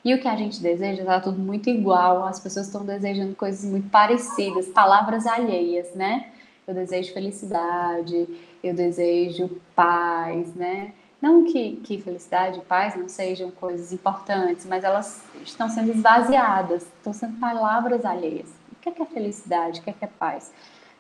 [0.05, 3.69] E o que a gente deseja está tudo muito igual, as pessoas estão desejando coisas
[3.69, 6.31] muito parecidas, palavras alheias, né?
[6.67, 8.29] Eu desejo felicidade,
[8.63, 10.93] eu desejo paz, né?
[11.23, 16.83] Não que, que felicidade e paz não sejam coisas importantes, mas elas estão sendo esvaziadas,
[16.83, 18.49] estão sendo palavras alheias.
[18.73, 19.81] O que é, que é felicidade?
[19.81, 20.53] O que é, que é paz?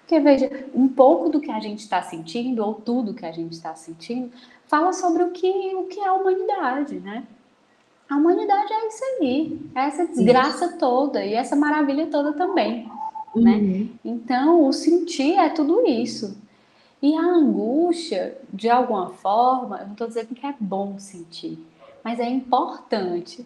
[0.06, 3.54] Porque, veja, um pouco do que a gente está sentindo, ou tudo que a gente
[3.54, 4.30] está sentindo,
[4.68, 7.24] fala sobre o que, o que é a humanidade, né?
[8.08, 10.78] A humanidade é isso aí, é essa desgraça isso.
[10.78, 12.88] toda e essa maravilha toda também,
[13.34, 13.54] né?
[13.56, 13.62] uhum.
[13.62, 13.88] né?
[14.04, 16.40] Então, o sentir é tudo isso.
[17.02, 21.58] E a angústia, de alguma forma, eu não estou dizendo que é bom sentir,
[22.04, 23.44] mas é importante,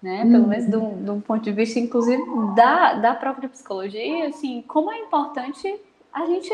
[0.00, 0.20] né?
[0.22, 0.48] Pelo uhum.
[0.50, 2.22] menos de um, de um, ponto de vista, inclusive,
[2.54, 5.80] da, da própria psicologia, assim, como é importante
[6.16, 6.50] a gente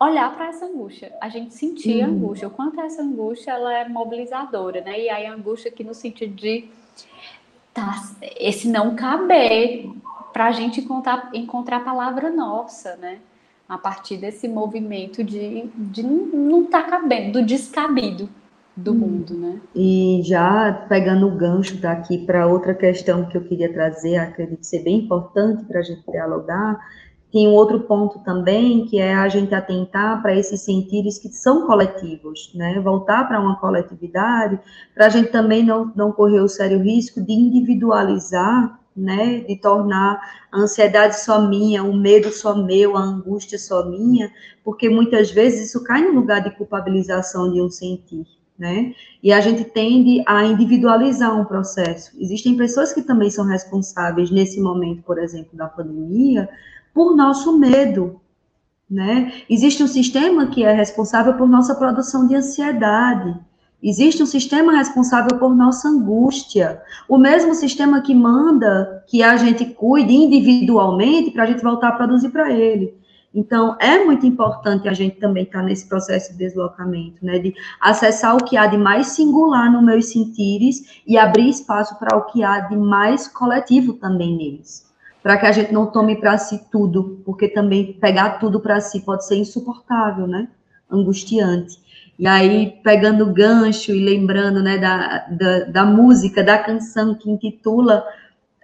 [0.00, 2.04] olhar para essa angústia, a gente sentir uhum.
[2.04, 4.98] a angústia, o quanto essa angústia ela é mobilizadora, né?
[4.98, 6.70] E aí a angústia aqui no sentido de
[7.74, 8.02] tá,
[8.38, 9.90] esse não caber
[10.32, 13.18] para a gente encontrar, encontrar a palavra nossa, né?
[13.68, 18.26] A partir desse movimento de, de não estar tá cabendo, do descabido
[18.74, 18.96] do hum.
[18.96, 19.60] mundo, né?
[19.74, 24.82] E já pegando o gancho daqui para outra questão que eu queria trazer, acredito ser
[24.82, 26.80] bem importante para a gente dialogar,
[27.32, 31.66] tem um outro ponto também, que é a gente atentar para esses sentidos que são
[31.66, 32.80] coletivos, né?
[32.80, 34.58] Voltar para uma coletividade,
[34.94, 39.40] para a gente também não, não correr o sério risco de individualizar, né?
[39.40, 44.32] De tornar a ansiedade só minha, o medo só meu, a angústia só minha,
[44.64, 48.39] porque muitas vezes isso cai no lugar de culpabilização de um sentir.
[48.60, 48.94] Né?
[49.22, 52.12] E a gente tende a individualizar um processo.
[52.20, 56.46] Existem pessoas que também são responsáveis nesse momento, por exemplo, da pandemia,
[56.92, 58.20] por nosso medo,
[58.90, 59.32] né?
[59.48, 63.34] Existe um sistema que é responsável por nossa produção de ansiedade.
[63.82, 66.82] Existe um sistema responsável por nossa angústia.
[67.08, 71.92] O mesmo sistema que manda que a gente cuide individualmente para a gente voltar a
[71.92, 72.94] produzir para ele.
[73.32, 77.38] Então, é muito importante a gente também estar tá nesse processo de deslocamento, né?
[77.38, 82.16] De acessar o que há de mais singular nos meus sentires e abrir espaço para
[82.16, 84.90] o que há de mais coletivo também neles.
[85.22, 89.00] Para que a gente não tome para si tudo, porque também pegar tudo para si
[89.00, 90.48] pode ser insuportável, né?
[90.90, 91.78] Angustiante.
[92.18, 97.30] E aí, pegando o gancho e lembrando, né, da, da, da música, da canção que
[97.30, 98.04] intitula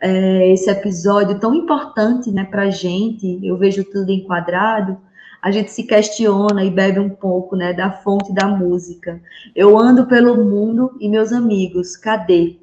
[0.07, 4.97] é, esse episódio tão importante né, para a gente, eu vejo tudo enquadrado,
[5.43, 9.21] a gente se questiona e bebe um pouco né, da fonte da música.
[9.55, 12.57] Eu ando pelo mundo e meus amigos, cadê?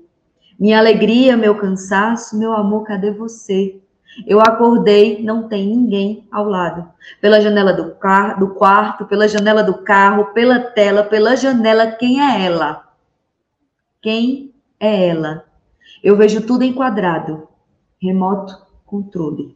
[0.60, 3.80] Minha alegria, meu cansaço, meu amor, cadê você?
[4.28, 6.88] Eu acordei, não tem ninguém ao lado.
[7.20, 12.22] Pela janela do, car do quarto, pela janela do carro, pela tela, pela janela, quem
[12.22, 12.84] é ela?
[14.02, 15.46] Quem é ela?
[16.04, 17.48] Eu vejo tudo enquadrado.
[18.02, 18.54] Remoto
[18.86, 19.56] controle.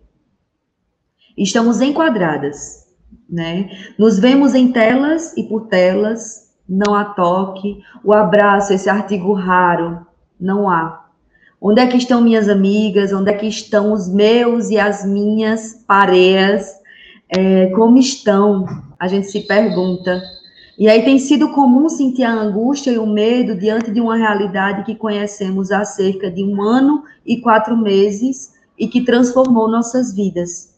[1.38, 2.88] Estamos enquadradas,
[3.30, 3.70] né?
[4.00, 10.08] Nos vemos em telas e por telas, não há toque, o abraço, esse artigo raro,
[10.40, 11.06] não há.
[11.62, 13.12] Onde é que estão minhas amigas?
[13.12, 16.72] Onde é que estão os meus e as minhas pareias?
[17.30, 18.66] É, como estão?
[19.00, 20.22] A gente se pergunta.
[20.78, 24.84] E aí tem sido comum sentir a angústia e o medo diante de uma realidade
[24.84, 30.78] que conhecemos há cerca de um ano e quatro meses e que transformou nossas vidas.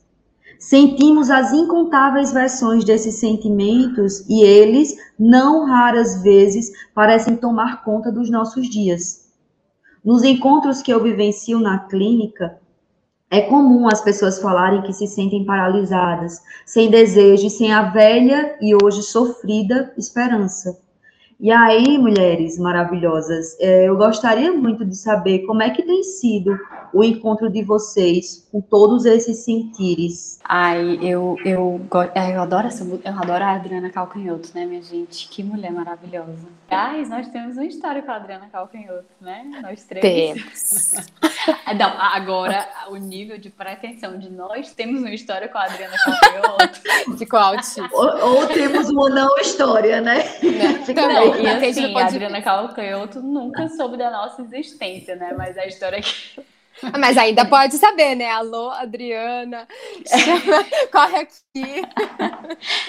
[0.57, 8.29] Sentimos as incontáveis versões desses sentimentos e eles, não raras vezes, parecem tomar conta dos
[8.29, 9.27] nossos dias.
[10.03, 12.57] Nos encontros que eu vivencio na clínica,
[13.31, 18.57] é comum as pessoas falarem que se sentem paralisadas, sem desejo e sem a velha
[18.59, 20.88] e hoje sofrida esperança.
[21.39, 26.59] E aí, mulheres maravilhosas, é, eu gostaria muito de saber como é que tem sido
[26.91, 30.39] o encontro de vocês com todos esses sentires.
[30.43, 31.79] Ai, eu, eu,
[32.33, 35.29] eu adoro essa eu adoro a Adriana Calcanhoto, né, minha gente?
[35.29, 36.59] Que mulher maravilhosa.
[36.69, 39.45] Aliás, nós temos uma história com a Adriana Calcanhoto, né?
[39.61, 40.01] Nós três.
[40.01, 40.93] Temos.
[41.77, 47.17] Não, agora, o nível de pretensão de nós temos uma história com a Adriana Calcanhoto.
[47.17, 47.87] Ficou altíssimo.
[47.93, 50.21] Ou, ou, temos uma não história, né?
[50.85, 55.33] Fica não, e assim, a Adriana Calcanhoto nunca soube da nossa existência, né?
[55.37, 56.41] Mas a história que
[56.97, 58.29] mas ainda pode saber, né?
[58.31, 59.67] Alô, Adriana,
[60.91, 61.81] corre aqui.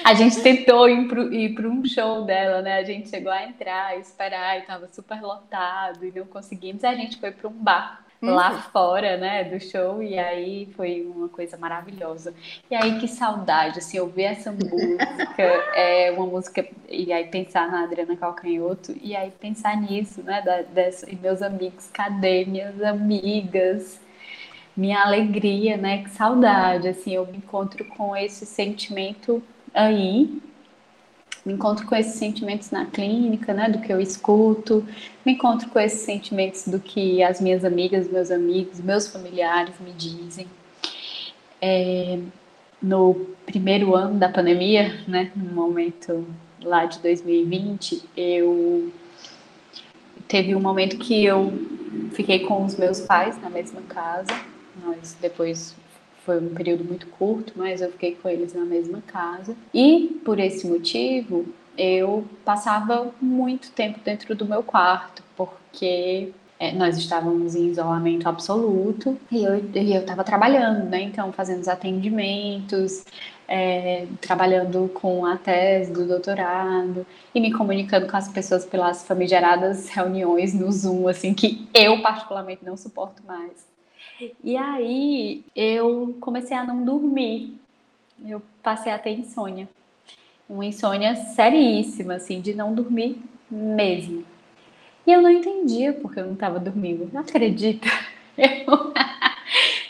[0.05, 2.79] A gente tentou ir para um show dela, né?
[2.79, 6.85] A gente chegou a entrar, esperar, e estava super lotado e não conseguimos.
[6.85, 8.35] A gente foi para um bar uhum.
[8.35, 12.35] lá fora, né, do show, e aí foi uma coisa maravilhosa.
[12.71, 15.43] E aí, que saudade, assim, ouvir essa música,
[15.75, 20.63] é uma música, e aí pensar na Adriana Calcanhoto, e aí pensar nisso, né, da,
[20.63, 24.01] dessa, e meus amigos, cadê minhas amigas?
[24.77, 29.43] Minha alegria, né, que saudade, assim, eu me encontro com esse sentimento
[29.75, 30.41] aí,
[31.45, 34.87] me encontro com esses sentimentos na clínica, né, do que eu escuto,
[35.25, 39.93] me encontro com esses sentimentos do que as minhas amigas, meus amigos, meus familiares me
[39.93, 40.47] dizem.
[41.61, 42.19] É,
[42.83, 46.27] no primeiro ano da pandemia, né, no momento
[46.63, 48.93] lá de 2020, eu
[50.29, 51.53] teve um momento que eu
[52.13, 54.33] fiquei com os meus pais na mesma casa.
[54.85, 55.75] Nós depois
[56.25, 59.57] foi um período muito curto, mas eu fiquei com eles na mesma casa.
[59.73, 66.99] E por esse motivo, eu passava muito tempo dentro do meu quarto, porque é, nós
[66.99, 71.01] estávamos em isolamento absoluto e eu estava trabalhando, né?
[71.01, 73.03] Então, fazendo os atendimentos,
[73.49, 79.89] é, trabalhando com a tese do doutorado e me comunicando com as pessoas pelas famigeradas
[79.89, 83.70] reuniões no Zoom, assim, que eu particularmente não suporto mais.
[84.43, 87.59] E aí eu comecei a não dormir.
[88.25, 89.69] Eu passei a ter insônia.
[90.49, 94.25] Uma insônia seríssima, assim, de não dormir mesmo.
[95.07, 97.09] E eu não entendia porque eu não estava dormindo.
[97.13, 97.89] Não acredita?
[98.39, 98.95] Eu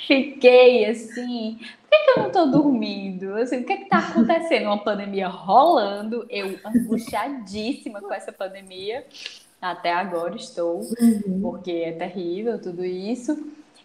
[0.08, 3.34] fiquei assim, por que, que eu não estou dormindo?
[3.34, 4.64] Assim, o que está acontecendo?
[4.64, 9.06] Uma pandemia rolando, eu angustiadíssima com essa pandemia.
[9.62, 11.40] Até agora estou, uhum.
[11.40, 13.38] porque é terrível tudo isso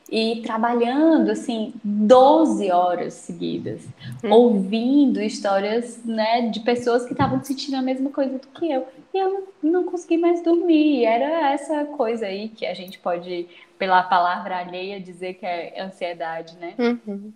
[0.10, 3.82] e trabalhando assim 12 horas seguidas,
[4.24, 4.32] hum.
[4.32, 8.88] ouvindo histórias né, de pessoas que estavam sentindo a mesma coisa do que eu.
[9.14, 11.06] E eu não consegui mais dormir.
[11.06, 13.48] Era essa coisa aí que a gente pode,
[13.80, 16.76] pela palavra alheia, dizer que é ansiedade, né?
[16.78, 17.34] Uhum.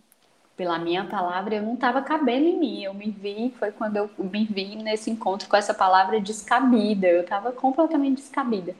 [0.56, 2.84] Pela minha palavra, eu não estava cabendo em mim.
[2.84, 7.08] Eu me vi, foi quando eu me vi nesse encontro com essa palavra descabida.
[7.08, 8.76] Eu estava completamente descabida.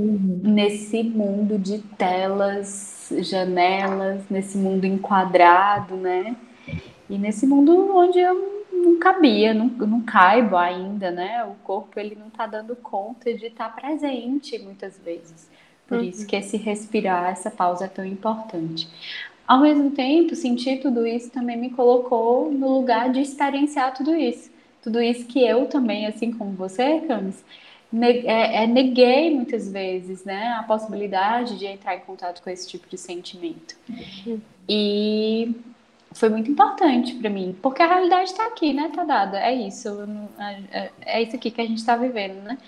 [0.00, 0.40] Uhum.
[0.42, 6.34] Nesse mundo de telas, janelas, nesse mundo enquadrado, né?
[7.08, 11.44] E nesse mundo onde eu não cabia, não, não caibo ainda, né?
[11.44, 15.50] O corpo ele não está dando conta de estar tá presente muitas vezes.
[15.86, 16.04] Por uhum.
[16.04, 18.88] isso que esse respirar, essa pausa é tão importante.
[19.46, 24.50] Ao mesmo tempo, sentir tudo isso também me colocou no lugar de experienciar tudo isso.
[24.80, 27.44] Tudo isso que eu também, assim como você, Camis,
[27.92, 32.88] é, é, neguei muitas vezes, né, a possibilidade de entrar em contato com esse tipo
[32.88, 33.76] de sentimento.
[34.68, 35.54] E
[36.12, 38.90] foi muito importante para mim, porque a realidade está aqui, né?
[38.94, 39.88] Tá dada, é isso,
[40.38, 42.58] é, é, é isso aqui que a gente está vivendo, né?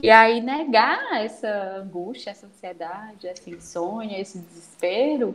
[0.00, 5.34] E aí negar essa angústia, essa ansiedade, essa insônia, esse desespero,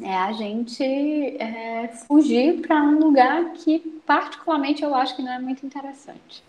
[0.00, 5.38] é a gente é, fugir para um lugar que particularmente eu acho que não é
[5.40, 6.44] muito interessante.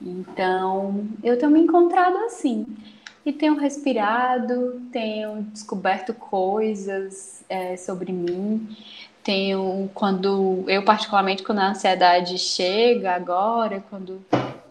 [0.00, 2.66] Então, eu tenho me encontrado assim.
[3.24, 8.76] E tenho respirado, tenho descoberto coisas é, sobre mim
[9.22, 14.24] tenho quando eu particularmente quando a ansiedade chega agora, quando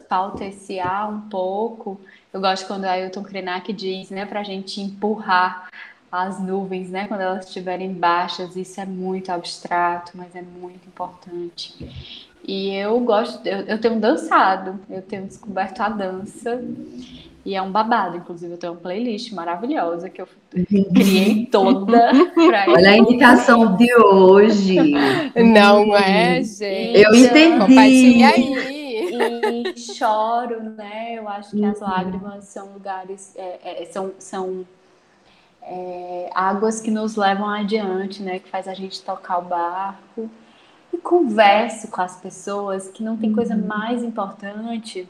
[0.08, 2.00] falta esse ar um pouco,
[2.34, 5.70] eu gosto quando Ailton Krenak diz, né, para a gente empurrar
[6.12, 11.88] as nuvens, né, quando elas estiverem baixas, isso é muito abstrato, mas é muito importante.
[12.48, 16.62] E eu gosto, eu, eu tenho dançado, eu tenho descoberto a dança
[17.46, 20.28] e é um babado, inclusive eu tenho uma playlist maravilhosa que eu
[20.94, 24.78] criei toda pra Olha a indicação de hoje.
[25.36, 27.02] Não é, gente?
[27.02, 27.60] Eu entendi.
[27.60, 29.74] Compartilha aí.
[29.74, 31.16] E choro, né?
[31.16, 34.66] Eu acho que as lágrimas são lugares, é, é, são, são
[35.62, 38.40] é, águas que nos levam adiante, né?
[38.40, 40.30] Que faz a gente tocar o barco.
[40.92, 45.08] E converso com as pessoas, que não tem coisa mais importante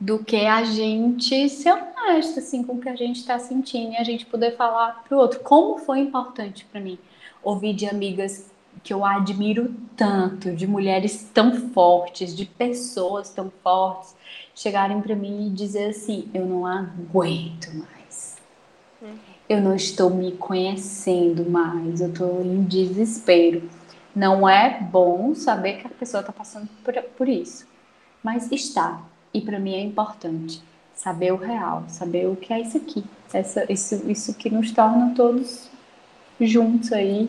[0.00, 3.96] do que a gente ser honesto assim com o que a gente está sentindo e
[3.96, 6.98] a gente poder falar para o outro como foi importante para mim
[7.42, 8.50] ouvir de amigas
[8.82, 14.16] que eu admiro tanto, de mulheres tão fortes, de pessoas tão fortes,
[14.54, 18.36] chegarem para mim e dizer assim: eu não aguento mais,
[19.48, 23.62] eu não estou me conhecendo mais, eu estou em desespero.
[24.14, 27.66] Não é bom saber que a pessoa está passando por, por isso,
[28.22, 29.02] mas está.
[29.32, 30.62] E para mim é importante
[30.94, 35.12] saber o real, saber o que é isso aqui, essa, isso, isso que nos torna
[35.14, 35.68] todos
[36.40, 37.28] juntos aí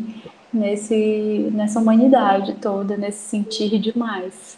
[0.53, 4.57] nesse, nessa humanidade toda, nesse sentir demais.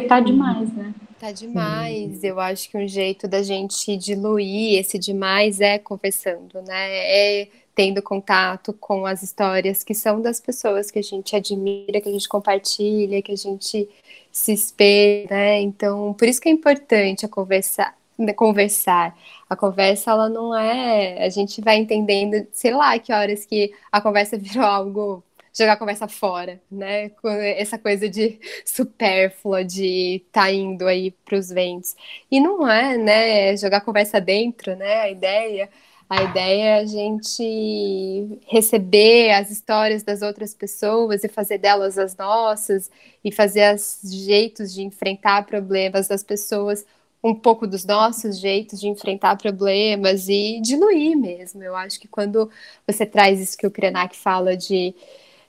[0.00, 0.94] Porque tá demais, né?
[1.18, 2.22] Tá demais.
[2.22, 7.42] Eu acho que um jeito da gente diluir esse demais é conversando, né?
[7.42, 12.08] É tendo contato com as histórias que são das pessoas que a gente admira, que
[12.08, 13.88] a gente compartilha, que a gente
[14.32, 15.60] se espelha, né?
[15.60, 19.16] Então, por isso que é importante a conversar, né, conversar.
[19.48, 21.24] A conversa, ela não é.
[21.24, 25.24] A gente vai entendendo, sei lá, que horas que a conversa virou algo.
[25.58, 27.10] Jogar a conversa fora, né?
[27.56, 31.96] Essa coisa de supérflua, de tá indo aí para os ventos.
[32.30, 33.56] E não é, né?
[33.56, 35.00] Jogar a conversa dentro, né?
[35.00, 35.68] A ideia
[36.08, 42.16] a ideia é a gente receber as histórias das outras pessoas e fazer delas as
[42.16, 42.90] nossas,
[43.22, 46.86] e fazer os jeitos de enfrentar problemas das pessoas
[47.22, 51.62] um pouco dos nossos jeitos de enfrentar problemas e diluir mesmo.
[51.62, 52.50] Eu acho que quando
[52.86, 54.94] você traz isso que o Krenak fala de.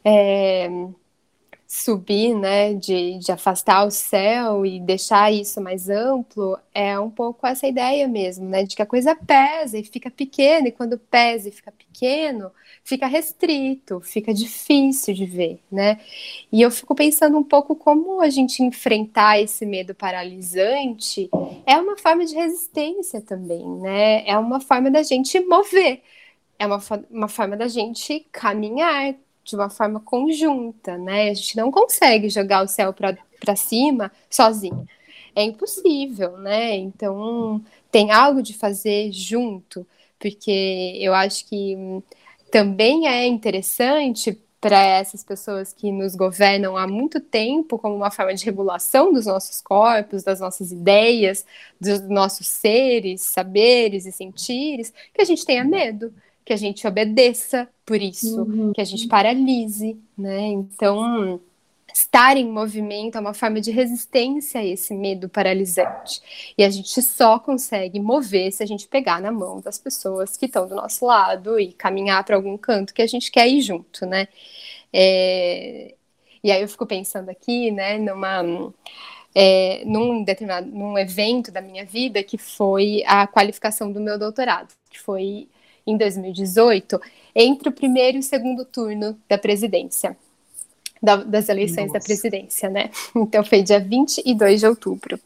[0.03, 0.69] É,
[1.71, 7.45] subir, né, de, de afastar o céu e deixar isso mais amplo, é um pouco
[7.45, 11.47] essa ideia mesmo, né, de que a coisa pesa e fica pequena, e quando pesa
[11.47, 12.51] e fica pequeno,
[12.83, 15.99] fica restrito, fica difícil de ver, né,
[16.51, 21.29] e eu fico pensando um pouco como a gente enfrentar esse medo paralisante
[21.67, 26.01] é uma forma de resistência também, né, é uma forma da gente mover,
[26.57, 26.79] é uma,
[27.11, 29.13] uma forma da gente caminhar,
[29.49, 31.29] de uma forma conjunta, né?
[31.29, 34.87] A gente não consegue jogar o céu para cima sozinho.
[35.35, 36.75] É impossível, né?
[36.75, 39.85] Então, tem algo de fazer junto,
[40.19, 41.77] porque eu acho que
[42.51, 48.33] também é interessante para essas pessoas que nos governam há muito tempo, como uma forma
[48.33, 51.45] de regulação dos nossos corpos, das nossas ideias,
[51.79, 56.13] dos nossos seres, saberes e sentires, que a gente tenha medo,
[56.49, 58.73] que a gente obedeça por isso, uhum.
[58.73, 60.47] que a gente paralise, né?
[60.47, 61.39] Então,
[61.93, 66.19] estar em movimento é uma forma de resistência a esse medo paralisante.
[66.57, 70.47] E a gente só consegue mover se a gente pegar na mão das pessoas que
[70.47, 74.07] estão do nosso lado e caminhar para algum canto que a gente quer ir junto,
[74.07, 74.27] né?
[74.91, 75.93] É...
[76.43, 78.73] E aí eu fico pensando aqui, né, numa
[79.35, 84.73] é, num determinado num evento da minha vida que foi a qualificação do meu doutorado,
[84.89, 85.47] que foi
[85.89, 86.99] em 2018
[87.35, 90.17] entre o primeiro e o segundo turno da presidência.
[91.01, 91.99] da, das eleições Nossa.
[91.99, 92.89] da presidência, né?
[93.15, 95.19] Então foi dia 22 de outubro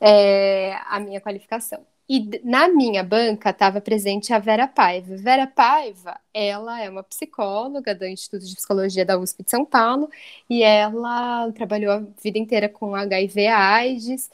[0.00, 1.80] é, a minha qualificação.
[2.06, 5.16] E na minha banca estava presente a Vera Paiva.
[5.16, 10.10] Vera Paiva, ela é uma psicóloga do Instituto de Psicologia da USP de São Paulo
[10.48, 14.30] e ela trabalhou a vida inteira com HIV AIDS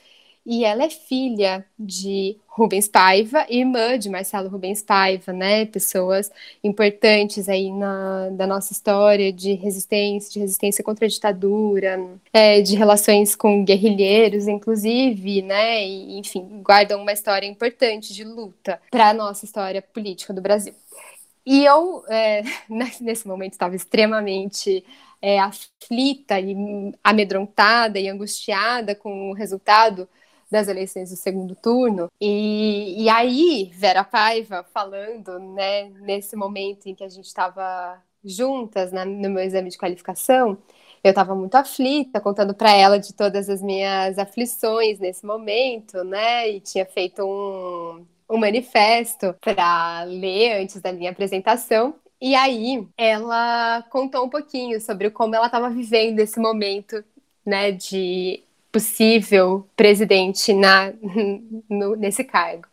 [0.51, 5.65] e ela é filha de Rubens Paiva, irmã de Marcelo Rubens Paiva, né?
[5.65, 6.29] Pessoas
[6.65, 12.75] importantes aí na, da nossa história de resistência, de resistência contra a ditadura, é, de
[12.75, 15.87] relações com guerrilheiros, inclusive, né?
[15.87, 20.75] E, enfim, guardam uma história importante de luta para a nossa história política do Brasil.
[21.47, 22.43] E eu, é,
[23.01, 24.85] nesse momento, estava extremamente
[25.23, 30.09] é, aflita e amedrontada e angustiada com o resultado
[30.51, 32.09] das eleições do segundo turno.
[32.21, 38.93] E, e aí, Vera Paiva falando, né, nesse momento em que a gente estava juntas
[38.93, 40.59] na, no meu exame de qualificação,
[41.03, 46.49] eu estava muito aflita, contando para ela de todas as minhas aflições nesse momento, né?
[46.51, 51.95] E tinha feito um, um manifesto para ler antes da minha apresentação.
[52.21, 57.03] E aí ela contou um pouquinho sobre como ela estava vivendo esse momento,
[57.47, 58.43] né, de
[58.73, 60.93] possível presidente na,
[61.69, 62.67] no, nesse cargo.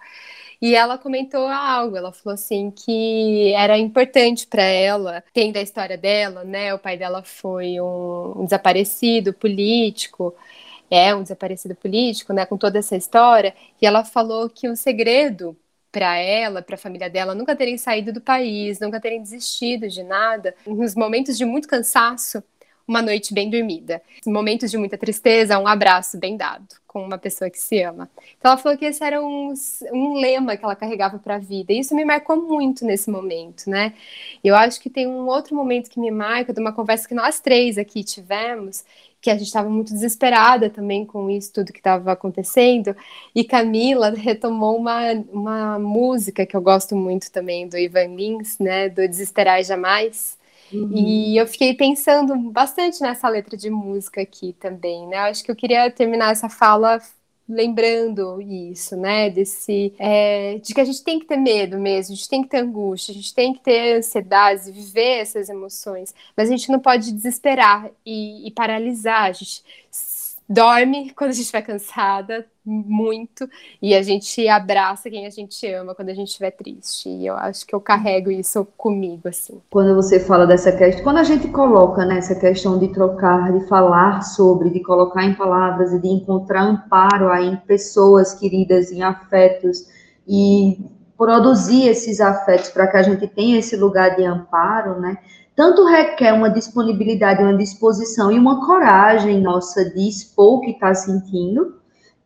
[0.61, 5.97] E ela comentou algo, ela falou assim que era importante para ela, tendo a história
[5.97, 6.73] dela, né?
[6.73, 10.35] O pai dela foi um, um desaparecido político,
[10.89, 12.45] é um desaparecido político, né?
[12.45, 15.55] Com toda essa história, e ela falou que o segredo
[15.91, 20.03] para ela, para a família dela, nunca terem saído do país, nunca terem desistido de
[20.03, 22.43] nada, nos momentos de muito cansaço,
[22.87, 24.01] uma noite bem dormida.
[24.25, 28.09] Momentos de muita tristeza, um abraço bem dado com uma pessoa que se ama.
[28.39, 29.53] Então ela falou que esse era um,
[29.91, 31.73] um lema que ela carregava para a vida.
[31.73, 33.93] E isso me marcou muito nesse momento, né?
[34.41, 37.41] Eu acho que tem um outro momento que me marca de uma conversa que nós
[37.41, 38.85] três aqui tivemos,
[39.19, 42.95] que a gente estava muito desesperada também com isso tudo que estava acontecendo.
[43.35, 48.87] E Camila retomou uma, uma música que eu gosto muito também do Ivan Lins, né?
[48.87, 50.37] Do Desesperar Jamais
[50.71, 50.91] Uhum.
[50.93, 55.17] E eu fiquei pensando bastante nessa letra de música aqui também, né?
[55.17, 56.99] Acho que eu queria terminar essa fala
[57.47, 59.29] lembrando isso, né?
[59.29, 62.49] Desse é, de que a gente tem que ter medo mesmo, a gente tem que
[62.49, 66.79] ter angústia, a gente tem que ter ansiedade, viver essas emoções, mas a gente não
[66.79, 69.23] pode desesperar e, e paralisar.
[69.23, 69.63] A gente
[70.49, 73.49] dorme quando a gente estiver cansada, muito,
[73.81, 77.07] e a gente abraça quem a gente ama quando a gente estiver triste.
[77.07, 79.61] E eu acho que eu carrego isso comigo, assim.
[79.69, 83.65] Quando você fala dessa questão, quando a gente coloca nessa né, questão de trocar, de
[83.67, 89.01] falar sobre, de colocar em palavras e de encontrar amparo aí em pessoas queridas, em
[89.01, 89.87] afetos,
[90.27, 90.77] e
[91.17, 95.17] produzir esses afetos para que a gente tenha esse lugar de amparo, né?
[95.57, 100.93] Tanto requer uma disponibilidade, uma disposição e uma coragem nossa de expor o que está
[100.93, 101.77] sentindo,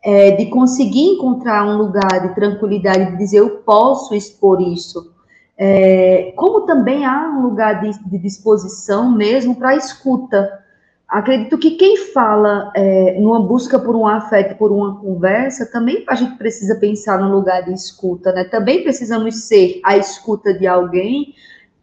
[0.04, 5.14] é, de conseguir encontrar um lugar de tranquilidade, de dizer eu posso expor isso,
[5.58, 10.60] é, como também há um lugar de, de disposição mesmo para escuta.
[11.08, 16.16] Acredito que quem fala é, numa busca por um afeto, por uma conversa, também a
[16.16, 18.44] gente precisa pensar no lugar de escuta, né?
[18.44, 21.34] Também precisamos ser a escuta de alguém,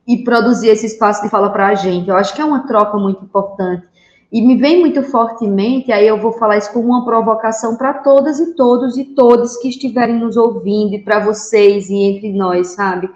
[0.08, 2.08] e produzir esse espaço de fala para a gente.
[2.08, 3.86] Eu acho que é uma troca muito importante.
[4.32, 8.40] E me vem muito fortemente, aí eu vou falar isso como uma provocação para todas
[8.40, 13.08] e todos e todos que estiverem nos ouvindo, e para vocês e entre nós, sabe?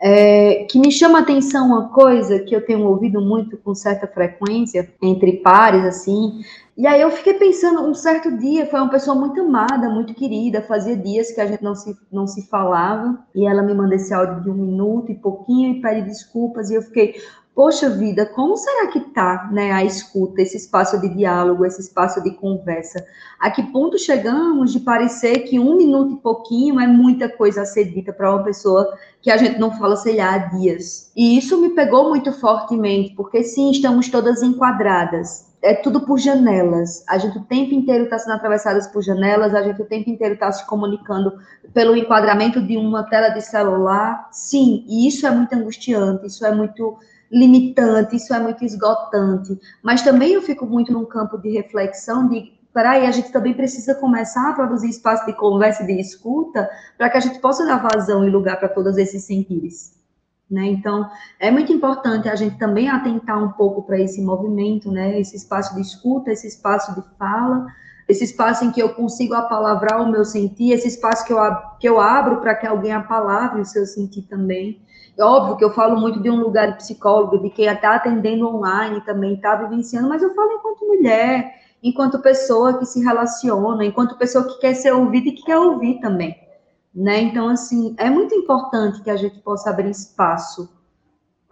[0.00, 4.06] É, que me chama a atenção uma coisa que eu tenho ouvido muito com certa
[4.06, 6.42] frequência entre pares, assim,
[6.76, 10.60] e aí eu fiquei pensando, um certo dia, foi uma pessoa muito amada, muito querida,
[10.60, 14.12] fazia dias que a gente não se, não se falava, e ela me manda esse
[14.12, 17.14] áudio de um minuto e pouquinho e pede desculpas, e eu fiquei,
[17.54, 22.20] poxa vida, como será que tá, né, a escuta, esse espaço de diálogo, esse espaço
[22.20, 23.06] de conversa?
[23.38, 27.66] A que ponto chegamos de parecer que um minuto e pouquinho é muita coisa a
[27.66, 31.10] ser dita para uma pessoa que a gente não fala, sei lá, há dias?
[31.16, 37.02] E isso me pegou muito fortemente, porque sim, estamos todas enquadradas, é tudo por janelas.
[37.08, 40.34] A gente o tempo inteiro está sendo atravessadas por janelas, a gente o tempo inteiro
[40.34, 41.32] está se comunicando
[41.72, 44.28] pelo enquadramento de uma tela de celular.
[44.30, 46.98] Sim, e isso é muito angustiante, isso é muito
[47.32, 49.58] limitante, isso é muito esgotante.
[49.82, 53.94] Mas também eu fico muito num campo de reflexão de peraí, a gente também precisa
[53.94, 57.78] começar a produzir espaço de conversa e de escuta para que a gente possa dar
[57.78, 60.03] vazão e lugar para todos esses sentidos.
[60.50, 60.66] Né?
[60.66, 61.08] Então,
[61.40, 65.18] é muito importante a gente também atentar um pouco para esse movimento, né?
[65.18, 67.66] esse espaço de escuta, esse espaço de fala,
[68.08, 71.38] esse espaço em que eu consigo apalavrar o meu sentir, esse espaço que eu,
[71.80, 74.82] que eu abro para que alguém apalavre o seu sentir também.
[75.16, 78.48] É óbvio que eu falo muito de um lugar de psicólogo, de quem está atendendo
[78.48, 84.18] online também, está vivenciando, mas eu falo enquanto mulher, enquanto pessoa que se relaciona, enquanto
[84.18, 86.43] pessoa que quer ser ouvida e que quer ouvir também.
[86.94, 87.22] Né?
[87.22, 90.68] Então, assim, é muito importante que a gente possa abrir espaço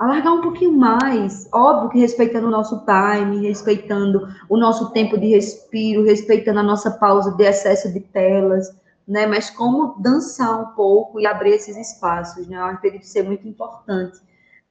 [0.02, 5.28] alargar um pouquinho mais, óbvio que respeitando o nosso time, respeitando o nosso tempo de
[5.28, 8.68] respiro, respeitando a nossa pausa de excesso de telas,
[9.06, 9.28] né?
[9.28, 12.56] Mas como dançar um pouco e abrir esses espaços, né?
[12.56, 14.18] Eu acredito ser muito importante,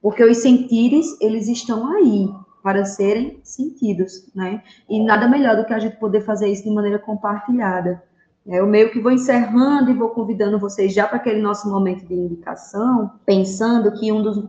[0.02, 2.28] porque os sentires eles estão aí
[2.62, 4.62] para serem sentidos, né?
[4.86, 8.02] E nada melhor do que a gente poder fazer isso de maneira compartilhada.
[8.46, 12.04] É, eu meio que vou encerrando e vou convidando vocês já para aquele nosso momento
[12.06, 14.44] de indicação, pensando que um dos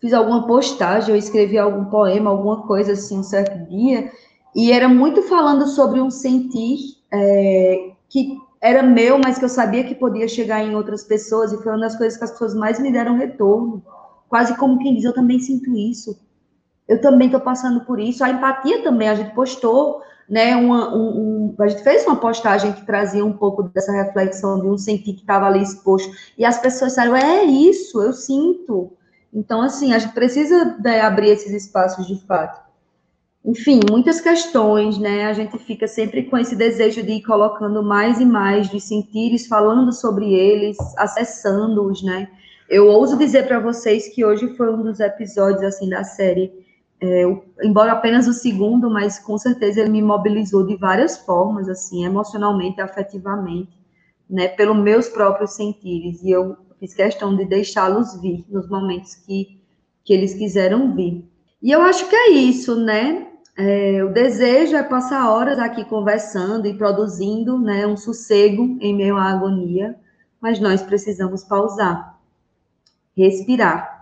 [0.00, 4.12] fiz alguma postagem, eu escrevi algum poema, alguma coisa assim, um certo dia,
[4.54, 9.84] e era muito falando sobre um sentir é, que era meu, mas que eu sabia
[9.84, 12.78] que podia chegar em outras pessoas, e foi uma das coisas que as pessoas mais
[12.78, 13.82] me deram retorno.
[14.28, 16.18] Quase como quem diz, eu também sinto isso.
[16.86, 18.24] Eu também estou passando por isso.
[18.24, 20.56] A empatia também, a gente postou, né?
[20.56, 24.66] Uma, um, um, a gente fez uma postagem que trazia um pouco dessa reflexão de
[24.66, 26.10] um sentir que estava ali exposto.
[26.36, 28.92] E as pessoas disseram, é isso, eu sinto.
[29.32, 32.62] Então, assim, a gente precisa né, abrir esses espaços de fato.
[33.44, 35.26] Enfim, muitas questões, né?
[35.26, 39.46] A gente fica sempre com esse desejo de ir colocando mais e mais de sentires,
[39.46, 42.28] falando sobre eles, acessando-os, né?
[42.70, 46.63] Eu ouso dizer para vocês que hoje foi um dos episódios, assim, da série,
[47.04, 47.24] é,
[47.62, 52.80] embora apenas o segundo, mas com certeza ele me mobilizou de várias formas, assim, emocionalmente,
[52.80, 53.78] afetivamente,
[54.28, 54.48] né?
[54.48, 56.22] Pelos meus próprios sentires.
[56.22, 59.60] E eu fiz questão de deixá-los vir nos momentos que,
[60.02, 61.28] que eles quiseram vir.
[61.62, 63.28] E eu acho que é isso, né?
[63.56, 69.16] É, o desejo é passar horas aqui conversando e produzindo né, um sossego em meio
[69.16, 69.94] à agonia,
[70.40, 72.18] mas nós precisamos pausar,
[73.16, 73.93] respirar.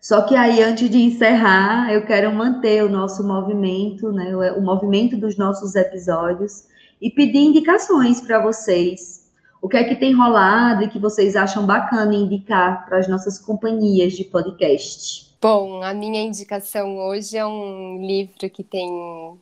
[0.00, 5.16] Só que aí, antes de encerrar, eu quero manter o nosso movimento, né, o movimento
[5.16, 6.64] dos nossos episódios,
[7.00, 9.26] e pedir indicações para vocês
[9.66, 13.36] o que é que tem rolado e que vocês acham bacana indicar para as nossas
[13.36, 15.34] companhias de podcast?
[15.40, 18.88] Bom, a minha indicação hoje é um livro que tem,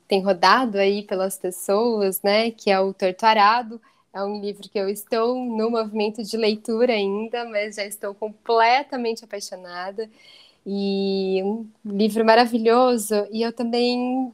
[0.09, 2.51] tem rodado aí pelas pessoas, né?
[2.51, 3.81] Que é o Torto Arado.
[4.15, 9.25] É um livro que eu estou no movimento de leitura ainda, mas já estou completamente
[9.25, 10.09] apaixonada.
[10.67, 13.27] E um livro maravilhoso.
[13.31, 14.33] E eu também,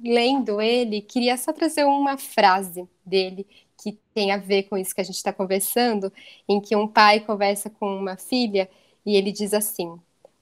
[0.00, 3.46] lendo ele, queria só trazer uma frase dele
[3.82, 6.12] que tem a ver com isso que a gente está conversando,
[6.48, 8.68] em que um pai conversa com uma filha
[9.04, 9.98] e ele diz assim: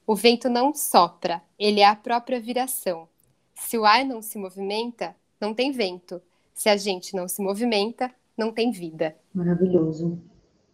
[0.07, 3.07] O vento não sopra, ele é a própria viração.
[3.53, 6.21] Se o ar não se movimenta, não tem vento.
[6.53, 9.15] Se a gente não se movimenta, não tem vida.
[9.33, 10.19] Maravilhoso.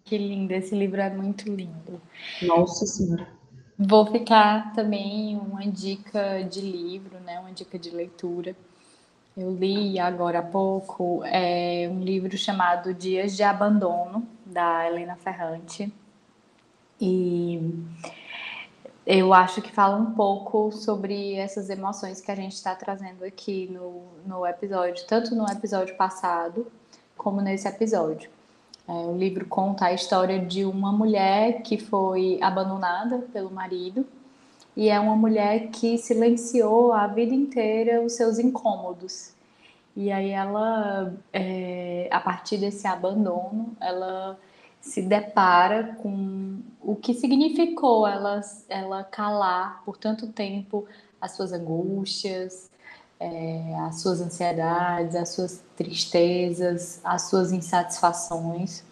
[0.03, 2.01] Que lindo, esse livro é muito lindo.
[2.41, 3.27] Nossa Senhora.
[3.87, 7.39] Vou ficar também uma dica de livro, né?
[7.39, 8.55] Uma dica de leitura
[9.35, 15.91] eu li agora há pouco é, um livro chamado Dias de Abandono, da Helena Ferrante.
[16.99, 17.59] E
[19.05, 23.69] eu acho que fala um pouco sobre essas emoções que a gente está trazendo aqui
[23.71, 26.67] no, no episódio, tanto no episódio passado
[27.17, 28.29] como nesse episódio.
[28.91, 34.05] É, o livro conta a história de uma mulher que foi abandonada pelo marido
[34.75, 39.33] e é uma mulher que silenciou a vida inteira os seus incômodos.
[39.95, 44.37] E aí ela, é, a partir desse abandono, ela
[44.81, 50.85] se depara com o que significou ela, ela calar por tanto tempo
[51.21, 52.70] as suas angústias,
[53.21, 58.83] é, as suas ansiedades, as suas tristezas, as suas insatisfações.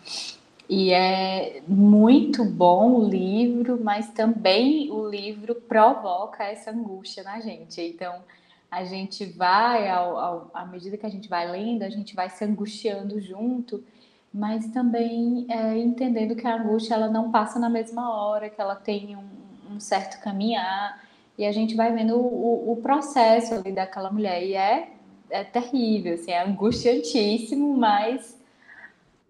[0.69, 7.81] E é muito bom o livro, mas também o livro provoca essa angústia na gente.
[7.81, 8.21] Então,
[8.69, 12.29] a gente vai, ao, ao, à medida que a gente vai lendo, a gente vai
[12.29, 13.83] se angustiando junto,
[14.31, 18.75] mas também é, entendendo que a angústia ela não passa na mesma hora, que ela
[18.75, 21.01] tem um, um certo caminhar,
[21.39, 24.43] e a gente vai vendo o, o, processo ali daquela mulher.
[24.43, 24.89] E é,
[25.29, 28.37] é terrível, assim, é angustiantíssimo, mas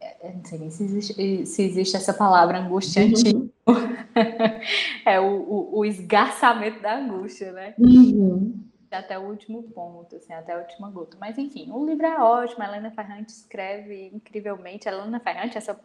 [0.01, 3.51] é, não sei nem se existe, se existe essa palavra angustiantíssimo.
[3.67, 3.75] Uhum.
[5.05, 7.75] é o, o, o, esgarçamento da angústia, né?
[7.77, 8.59] Uhum.
[8.89, 11.15] Até o último ponto, assim, até a última gota.
[11.19, 14.89] Mas enfim, o livro é ótimo, a Helena Ferrante escreve incrivelmente.
[14.89, 15.79] A Helena Ferrante, essa,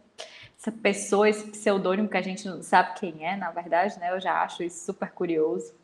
[0.59, 4.11] essa pessoa, esse pseudônimo que a gente não sabe quem é, na verdade, né?
[4.11, 5.84] Eu já acho isso super curioso.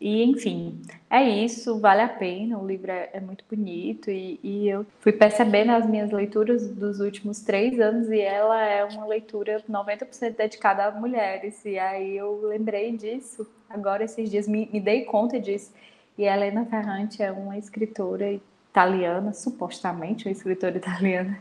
[0.00, 0.80] E, enfim,
[1.10, 5.12] é isso, vale a pena, o livro é, é muito bonito e, e, eu fui
[5.12, 10.86] percebendo as minhas leituras dos últimos três anos e ela é uma leitura 90% dedicada
[10.86, 11.62] a mulheres.
[11.66, 15.70] E aí eu lembrei disso, agora esses dias me, me dei conta disso.
[16.16, 18.32] E a Helena Ferrante é uma escritora
[18.70, 21.38] italiana, supostamente uma escritora italiana,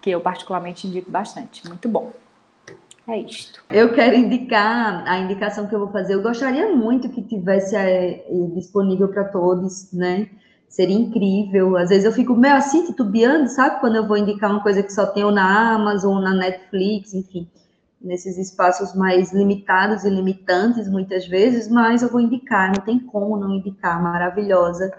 [0.00, 1.66] que eu particularmente indico bastante.
[1.66, 2.12] Muito bom.
[3.08, 3.62] É isto.
[3.70, 6.14] Eu quero indicar a indicação que eu vou fazer.
[6.14, 10.28] Eu gostaria muito que tivesse é, disponível para todos, né?
[10.68, 11.76] Seria incrível.
[11.76, 13.80] Às vezes eu fico meio assim, titubeando, sabe?
[13.80, 17.48] Quando eu vou indicar uma coisa que só tenho na Amazon, na Netflix, enfim,
[18.00, 23.36] nesses espaços mais limitados e limitantes, muitas vezes, mas eu vou indicar, não tem como
[23.36, 24.92] não indicar, maravilhosa.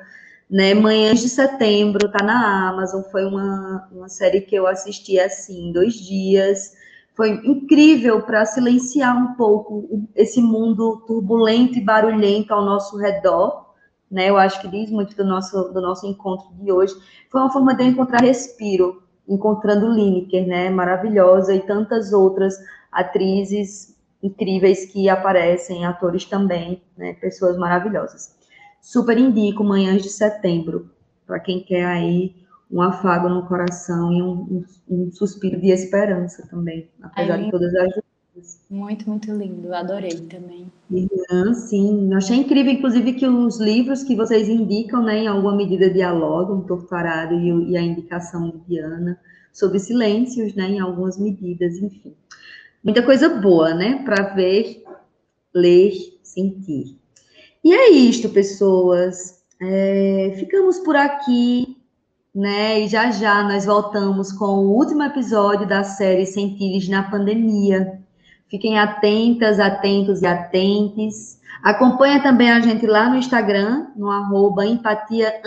[0.49, 5.73] Né, Manhãs de Setembro, tá na Amazon, foi uma, uma série que eu assisti assim,
[5.73, 6.76] dois dias,
[7.17, 13.73] foi incrível para silenciar um pouco esse mundo turbulento e barulhento ao nosso redor,
[14.09, 14.29] né?
[14.29, 16.93] Eu acho que diz muito do nosso do nosso encontro de hoje.
[17.31, 20.69] Foi uma forma de eu encontrar respiro, encontrando Lineker, né?
[20.69, 22.55] Maravilhosa e tantas outras
[22.91, 27.13] atrizes incríveis que aparecem, atores também, né?
[27.13, 28.37] Pessoas maravilhosas.
[28.79, 30.91] Super indico Manhãs de Setembro
[31.25, 36.45] para quem quer aí um afago no coração e um, um, um suspiro de esperança
[36.47, 38.65] também, apesar de todas as dúvidas.
[38.69, 40.71] Muito, muito lindo, adorei também.
[40.91, 45.55] Irã, sim, eu achei incrível, inclusive, que os livros que vocês indicam, né, em alguma
[45.55, 49.19] medida dialogam, Torturado e, e a indicação de Diana,
[49.51, 52.13] sobre silêncios, né, em algumas medidas, enfim.
[52.83, 54.83] Muita coisa boa, né, para ver,
[55.53, 56.95] ler, sentir.
[57.63, 59.43] E é isto, pessoas.
[59.59, 61.76] É, ficamos por aqui
[62.37, 62.81] né?
[62.81, 67.99] E já já nós voltamos com o último episódio da série Sentires na Pandemia.
[68.47, 71.41] Fiquem atentas, atentos e atentes.
[71.63, 75.41] Acompanha também a gente lá no Instagram, no arroba empatia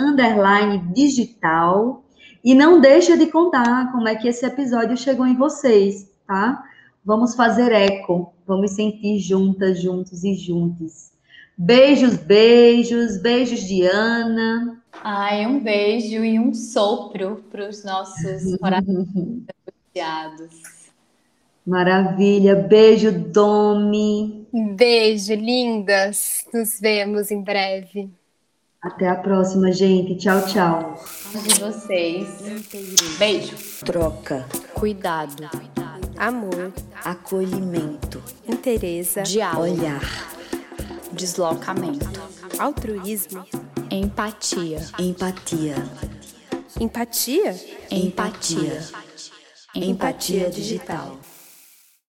[0.93, 2.03] digital.
[2.43, 6.61] E não deixa de contar como é que esse episódio chegou em vocês, tá?
[7.05, 11.13] Vamos fazer eco, vamos sentir juntas, juntos e juntos.
[11.57, 14.80] Beijos, beijos, beijos de Ana.
[15.03, 19.45] Ai, um beijo e um sopro para os nossos corações
[21.67, 24.47] Maravilha, beijo, Domi.
[24.77, 26.45] Beijo, lindas.
[26.53, 28.11] Nos vemos em breve.
[28.83, 30.17] Até a próxima, gente.
[30.17, 31.03] Tchau, tchau.
[31.33, 32.29] De vocês.
[33.19, 33.57] Beijo.
[33.85, 34.47] Troca.
[34.75, 35.49] Cuidado.
[36.17, 36.73] Amor.
[37.05, 38.23] Acolhimento.
[38.49, 39.23] Interesse.
[39.23, 39.63] Diálogo.
[39.63, 40.03] Olhar.
[41.13, 42.09] Deslocamento.
[42.59, 43.45] Altruísmo.
[43.91, 44.81] Empatia.
[44.99, 45.77] Empatia.
[46.81, 47.55] Empatia?
[47.91, 48.83] Empatia.
[49.75, 51.17] Empatia digital.